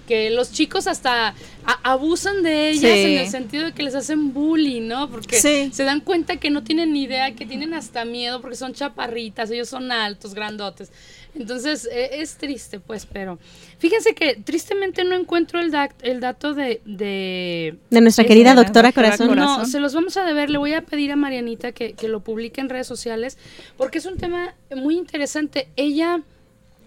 [0.09, 1.34] que los chicos hasta
[1.82, 3.14] abusan de ellas Sí.
[3.14, 5.09] en el sentido de que les hacen bullying, ¿no?
[5.11, 5.70] Porque Sí.
[5.72, 9.51] se dan cuenta que no tienen ni idea, que tienen hasta miedo porque son chaparritas,
[9.51, 10.91] ellos son altos, grandotes.
[11.35, 13.39] Entonces, eh, es triste, pues, pero
[13.78, 18.51] fíjense que tristemente no encuentro el, dac- el dato de- de De nuestra Es querida
[18.51, 19.28] de la doctora doctora Corazón.
[19.28, 19.59] Corazón.
[19.61, 20.51] no, se los vamos a deber.
[20.51, 23.39] Le voy a pedir a Marianita que, que lo publique en redes sociales
[23.76, 25.68] porque es un tema muy interesante.
[25.76, 26.20] Ella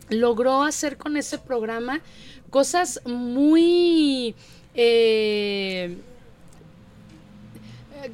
[0.10, 2.02] logró hacer con ese programa
[2.50, 4.36] cosas muy
[4.76, 5.96] eh,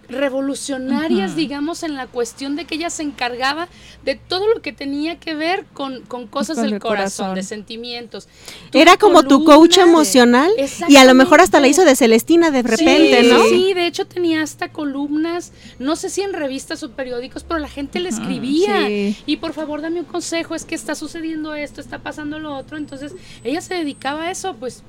[0.08, 3.68] revolucionarias, digamos, en la cuestión de que ella se encargaba
[4.04, 7.36] de todo lo que tenía que ver con, con cosas Con del el corazón, corazón.
[7.36, 8.28] de sentimientos.
[8.74, 10.52] Era como tu coach emocional
[10.88, 13.44] y a lo mejor hasta la hizo de Celestina de repente, Sí, ¿no?
[13.46, 17.70] Sí, de hecho tenía hasta columnas, no sé si en revistas o periódicos, pero la
[17.70, 18.88] gente le escribía.
[18.88, 19.18] sí.
[19.26, 22.78] Y por favor, dame un consejo, es que está sucediendo esto, está pasando lo otro.
[22.78, 23.14] Entonces,
[23.44, 24.84] ella se dedicaba a eso, pues.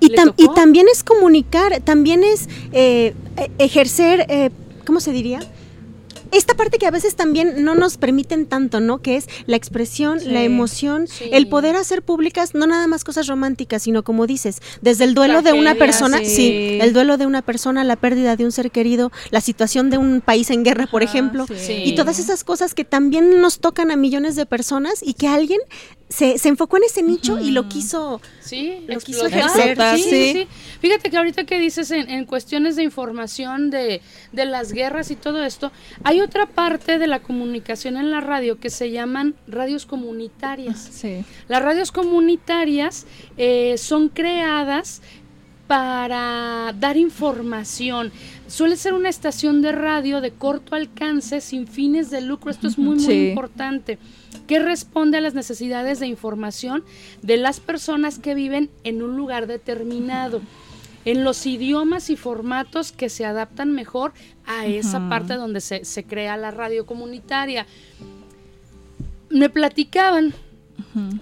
[0.00, 4.50] Y, ¿Le tam- y también es comunicar, también es eh, eh, ejercer, eh,
[4.84, 5.40] ¿cómo se diría?
[6.32, 8.98] Esta parte que a veces también no nos permiten tanto, ¿no?
[9.02, 11.24] Que es la expresión, Sí, la emoción, sí.
[11.32, 15.42] el poder hacer públicas no nada más cosas románticas, sino como dices, desde el duelo
[15.42, 16.26] de una persona, sí.
[16.26, 16.78] sí.
[16.80, 20.20] el duelo de una persona, la pérdida de un ser querido, la situación de un
[20.20, 21.82] país en guerra, por Ajá, ejemplo, sí.
[21.84, 25.58] y todas esas cosas que también nos tocan a millones de personas y que alguien
[26.10, 29.58] se, se enfocó en ese nicho y lo quiso Sí, Lo quiso explotar.
[29.60, 30.10] ejercer, sí, sí.
[30.10, 30.48] sí, sí.
[30.80, 34.02] Fíjate que ahorita que dices en, en cuestiones de información de,
[34.32, 35.70] de las guerras y todo esto,
[36.02, 40.80] hay otra parte de la comunicación en la radio que se llaman radios comunitarias.
[40.92, 41.24] Sí.
[41.48, 43.06] Las radios comunitarias
[43.36, 45.02] eh, son creadas
[45.68, 48.10] para dar información.
[48.50, 52.50] Suele ser una estación de radio de corto alcance, sin fines de lucro.
[52.50, 53.28] Esto es muy, muy Sí.
[53.30, 53.98] importante.
[54.48, 56.82] Que responde a las necesidades de información
[57.22, 60.40] de las personas que viven en un lugar determinado.
[61.04, 64.12] En los idiomas y formatos que se adaptan mejor
[64.46, 67.66] a esa parte donde se, se crea la radio comunitaria.
[69.30, 70.34] Me platicaban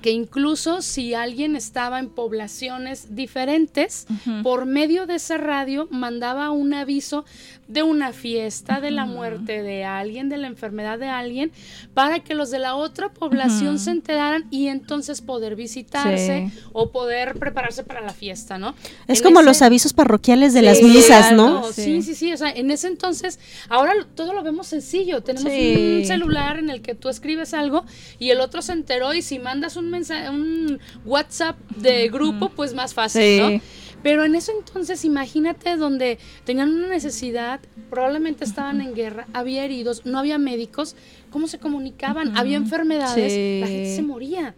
[0.00, 4.06] que incluso si alguien estaba en poblaciones diferentes,
[4.42, 7.24] por medio de esa radio mandaba un aviso
[7.68, 11.52] de una fiesta, de la muerte de alguien, de la enfermedad de alguien,
[11.94, 16.60] para que los de la otra población se enteraran y entonces poder visitarse Sí.
[16.72, 18.74] o poder prepararse para la fiesta, ¿no?
[19.06, 21.62] Es En como ese- los avisos parroquiales de las misas, ¿no?
[21.72, 21.82] Sí.
[21.82, 22.32] Sí, sí, sí.
[22.32, 23.38] O sea, en ese entonces,
[23.68, 25.22] ahora todo lo vemos sencillo.
[25.22, 27.84] Tenemos un celular en el que tú escribes algo
[28.18, 32.72] y el otro se enteró y si mandas un mensaje, un WhatsApp de grupo, pues
[32.74, 33.38] más fácil, Sí.
[33.40, 33.60] ¿no?
[34.03, 40.07] Pero en ese entonces, imagínate donde tenían una necesidad, probablemente estaban en guerra, había heridos,
[40.07, 40.94] no había médicos,
[41.30, 42.36] ¿cómo se comunicaban?
[42.36, 44.55] Había enfermedades, la gente se moría.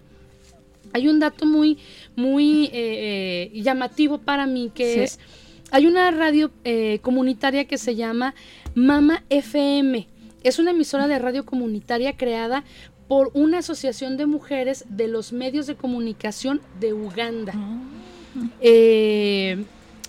[0.92, 1.78] Hay un dato muy,
[2.16, 5.00] muy eh, eh, llamativo para mí que Sí.
[5.00, 5.18] es,
[5.70, 8.34] hay una radio eh, comunitaria que se llama
[8.74, 10.06] Mama FM.
[10.42, 12.64] Es una emisora de radio comunitaria creada
[13.08, 17.52] por una asociación de mujeres de los medios de comunicación de Uganda.
[18.60, 19.64] Eh,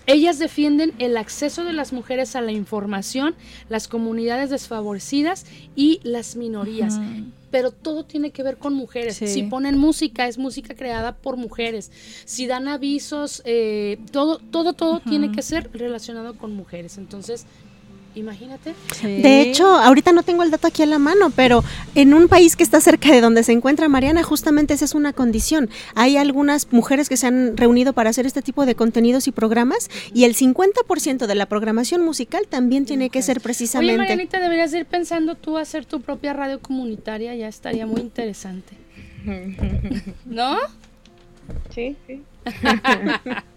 [0.06, 3.34] ellas defienden el acceso de las mujeres a la información,
[3.68, 5.46] las comunidades desfavorecidas
[5.76, 6.98] y las minorías.
[7.50, 9.16] Pero todo tiene que ver con mujeres.
[9.16, 9.28] Sí.
[9.28, 11.92] Si ponen música, es música creada por mujeres.
[12.24, 16.98] Si dan avisos, eh, todo, todo, todo tiene que ser relacionado con mujeres.
[16.98, 17.46] Entonces,
[18.14, 18.74] imagínate.
[19.02, 22.56] De hecho, ahorita no tengo el dato aquí a la mano, pero en un país
[22.56, 25.70] que está cerca de donde se encuentra Mariana, justamente esa es una condición.
[25.94, 29.90] Hay algunas mujeres que se han reunido para hacer este tipo de contenidos y programas
[30.14, 33.98] y el 50% de la programación musical también tiene que ser Oye, precisamente.
[33.98, 38.76] Marianita, deberías ir pensando tú hacer tu propia radio comunitaria, ya estaría muy interesante.
[40.26, 40.58] ¿No?
[41.74, 42.22] Sí, sí.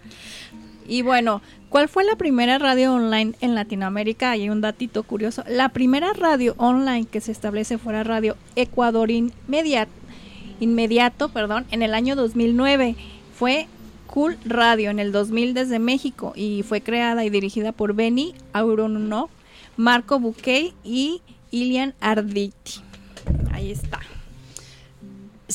[0.87, 4.31] Y bueno, ¿cuál fue la primera radio online en Latinoamérica?
[4.31, 5.43] Hay un datito curioso.
[5.47, 9.09] La primera radio online que se establece fuera radio Ecuador
[10.59, 12.95] inmediato, perdón, en el año 2009
[13.33, 13.67] fue
[14.07, 19.29] Cool Radio en el 2000 desde México y fue creada y dirigida por Benny Auronov,
[19.75, 21.21] Marco Bouquet y
[21.51, 22.81] Ilian Arditi.
[23.51, 23.99] Ahí está.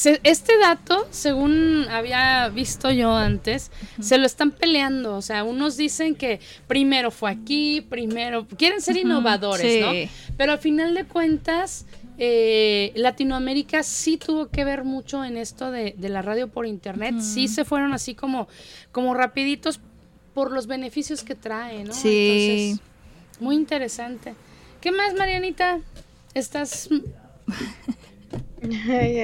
[0.01, 3.71] Se- este dato, según había visto yo antes,
[4.01, 5.15] se lo están peleando.
[5.17, 8.47] O sea, unos dicen que primero fue aquí, primero.
[8.57, 9.81] Quieren ser innovadores, sí.
[9.81, 9.91] ¿no?
[10.39, 11.85] Pero al final de cuentas,
[12.17, 17.17] eh, Latinoamérica sí tuvo que ver mucho en esto de, de la radio por internet.
[17.21, 18.49] Sí se fueron así como,
[18.93, 19.81] como rapiditos
[20.33, 21.93] por los beneficios que trae, ¿no?
[21.93, 22.71] Sí.
[22.71, 24.35] Entonces, muy interesante.
[24.81, 25.81] ¿Qué más, Marianita?
[26.33, 26.89] Estás
[28.91, 29.21] Ay,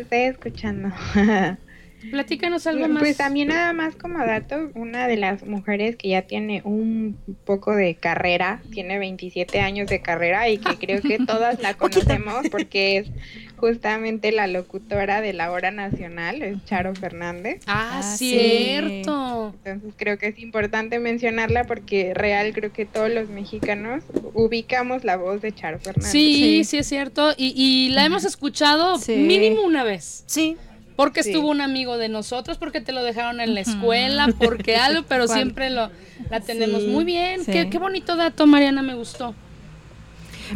[0.00, 0.88] estoy escuchando.
[2.10, 3.02] Platícanos algo más.
[3.02, 7.74] Pues también nada más como dato, una de las mujeres que ya tiene un poco
[7.74, 12.98] de carrera, tiene 27 años de carrera y que creo que todas la conocemos porque
[12.98, 13.10] es
[13.56, 17.62] justamente la locutora de la hora nacional, es Charo Fernández.
[17.66, 18.30] Ah, Ah, sí.
[18.38, 19.54] cierto.
[19.64, 24.02] Entonces creo que es importante mencionarla porque real creo que todos los mexicanos
[24.34, 26.10] ubicamos la voz de Charo Fernández.
[26.12, 27.32] Sí, sí, es cierto.
[27.36, 29.14] Y, y la hemos escuchado Sí.
[29.16, 30.24] mínimo una vez.
[30.26, 30.56] Sí.
[30.96, 31.30] Porque Sí.
[31.30, 35.26] estuvo un amigo de nosotros, porque te lo dejaron en la escuela, porque algo, pero
[35.26, 35.38] ¿Cuál?
[35.38, 35.90] siempre lo
[36.30, 37.44] la tenemos Sí, muy bien.
[37.44, 37.50] sí.
[37.52, 39.34] Qué, qué bonito dato, Mariana, me gustó.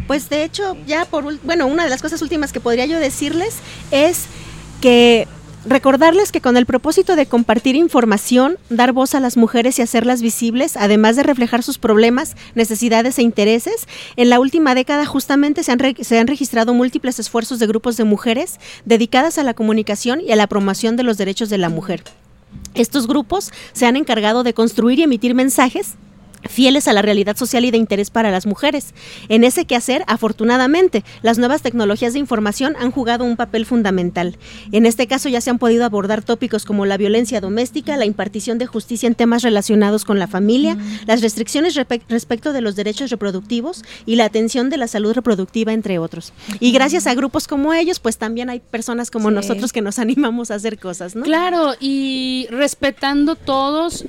[0.07, 3.57] Pues de hecho, ya por bueno, una de las cosas últimas que podría yo decirles
[3.91, 4.25] es
[4.81, 5.27] que
[5.65, 10.21] recordarles que con el propósito de compartir información, dar voz a las mujeres y hacerlas
[10.21, 15.71] visibles, además de reflejar sus problemas, necesidades e intereses, en la última década justamente se
[15.71, 20.47] han, registrado múltiples esfuerzos de grupos de mujeres dedicadas a la comunicación y a la
[20.47, 22.03] promoción de los derechos de la mujer.
[22.73, 25.95] Estos grupos se han encargado de construir y emitir mensajes
[26.49, 28.93] fieles a la realidad social y de interés para las mujeres.
[29.29, 34.37] En ese quehacer, afortunadamente, las nuevas tecnologías de información han jugado un papel fundamental.
[34.71, 38.57] En este caso ya se han podido abordar tópicos como la violencia doméstica, la impartición
[38.57, 41.75] de justicia en temas relacionados con la familia, las restricciones
[42.09, 46.33] respecto de los derechos reproductivos y la atención de la salud reproductiva, entre otros.
[46.59, 49.35] Y gracias a grupos como ellos, pues también hay personas como Sí.
[49.35, 51.23] nosotros que nos animamos a hacer cosas, ¿no?
[51.23, 54.05] Claro, y respetando todos,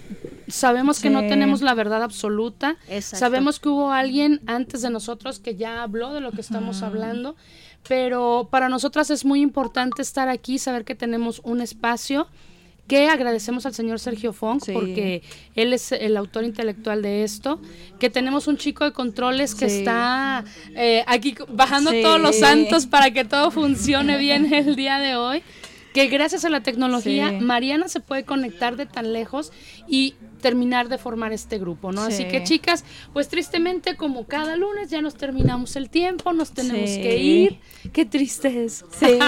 [0.51, 2.77] sabemos que no tenemos la verdad absoluta.
[2.89, 3.19] Exacto.
[3.19, 7.37] Sabemos que hubo alguien antes de nosotros que ya habló de lo que estamos hablando,
[7.89, 12.29] pero para nosotras es muy importante estar aquí, saber que tenemos un espacio
[12.87, 14.73] que agradecemos al señor Sergio Fong Sí.
[14.73, 15.23] porque
[15.55, 17.61] él es el autor intelectual de esto,
[18.01, 19.79] que tenemos un chico de controles que Sí.
[19.79, 20.45] está
[20.75, 22.03] eh, aquí bajando Sí.
[22.03, 25.43] todos los santos para que todo funcione bien el día de hoy,
[25.95, 27.31] que gracias a la tecnología.
[27.41, 29.53] Mariana se puede conectar de tan lejos
[29.89, 32.03] y terminar de formar este grupo, ¿no?
[32.03, 32.29] Así Sí.
[32.29, 37.03] que chicas, pues tristemente como cada lunes ya nos terminamos el tiempo, nos tenemos Sí.
[37.03, 37.59] que ir.
[37.93, 38.85] Qué triste es.
[38.99, 39.19] Sí.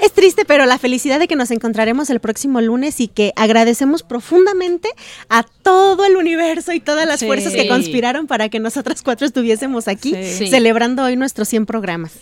[0.00, 4.02] Es triste, pero la felicidad de que nos encontraremos el próximo lunes y que agradecemos
[4.02, 4.88] profundamente
[5.28, 7.26] a todo el universo y todas las Sí.
[7.26, 12.12] fuerzas que conspiraron para que nosotras cuatro estuviésemos aquí celebrando hoy nuestros 100 programas.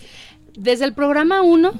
[0.56, 1.72] Desde el programa 1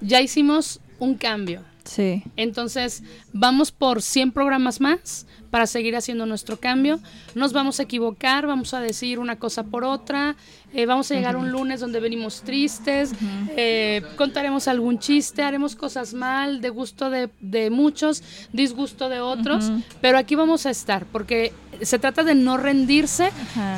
[0.00, 1.62] ya hicimos un cambio.
[1.84, 2.22] Sí.
[2.36, 3.02] Entonces,
[3.32, 7.00] vamos por 100 programas más para seguir haciendo nuestro cambio.
[7.34, 10.36] Nos vamos a equivocar, vamos a decir una cosa por otra.
[10.72, 13.12] eh, vamos a llegar un lunes donde venimos tristes,
[13.56, 18.22] eh, contaremos algún chiste, haremos cosas mal, de gusto de, de muchos,
[18.52, 23.32] disgusto de otros, pero aquí vamos a estar porque se trata de no rendirse,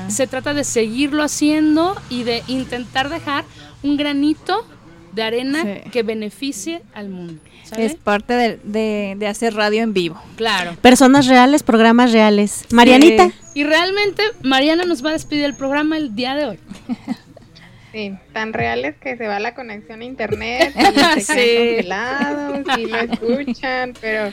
[0.09, 3.45] se trata de seguirlo haciendo y de intentar dejar
[3.83, 4.67] un granito
[5.13, 5.91] de arena Sí.
[5.91, 7.35] que beneficie al mundo.
[7.77, 10.21] Es parte de, de- de hacer radio en vivo.
[10.37, 10.75] Claro.
[10.83, 12.67] Personas reales, programas reales.
[12.71, 13.29] Marianita.
[13.29, 13.35] Sí.
[13.61, 16.59] Y realmente Mariana nos va a despedir el programa el día de hoy.
[17.93, 20.75] Sí, tan reales que se va la conexión a internet
[21.17, 21.83] y se Sí.
[21.85, 24.33] quedan congelados y lo escuchan, pero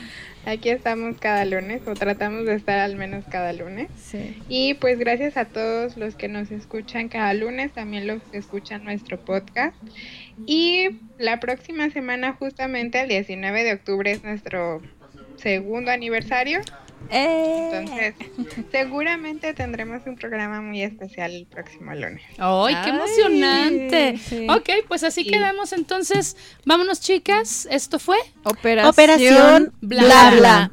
[0.50, 3.88] aquí estamos cada lunes o tratamos de estar al menos cada lunes.
[3.96, 4.36] Sí.
[4.48, 8.84] Y pues gracias a todos los que nos escuchan cada lunes, también los que escuchan
[8.84, 9.76] nuestro podcast.
[10.46, 14.82] Y la próxima semana, justamente el 19 de octubre, es nuestro
[15.36, 16.60] segundo aniversario.
[17.10, 17.70] Eh.
[17.72, 18.14] Entonces,
[18.70, 22.22] seguramente tendremos un programa muy especial el próximo lunes.
[22.38, 24.18] ¡Ay, qué Ay, emocionante!
[24.18, 24.46] sí.
[24.48, 26.36] Ok, pues así quedamos entonces.
[26.64, 27.66] Vámonos, chicas.
[27.70, 30.72] Esto fue Operación, Operación Bla, Bla Bla.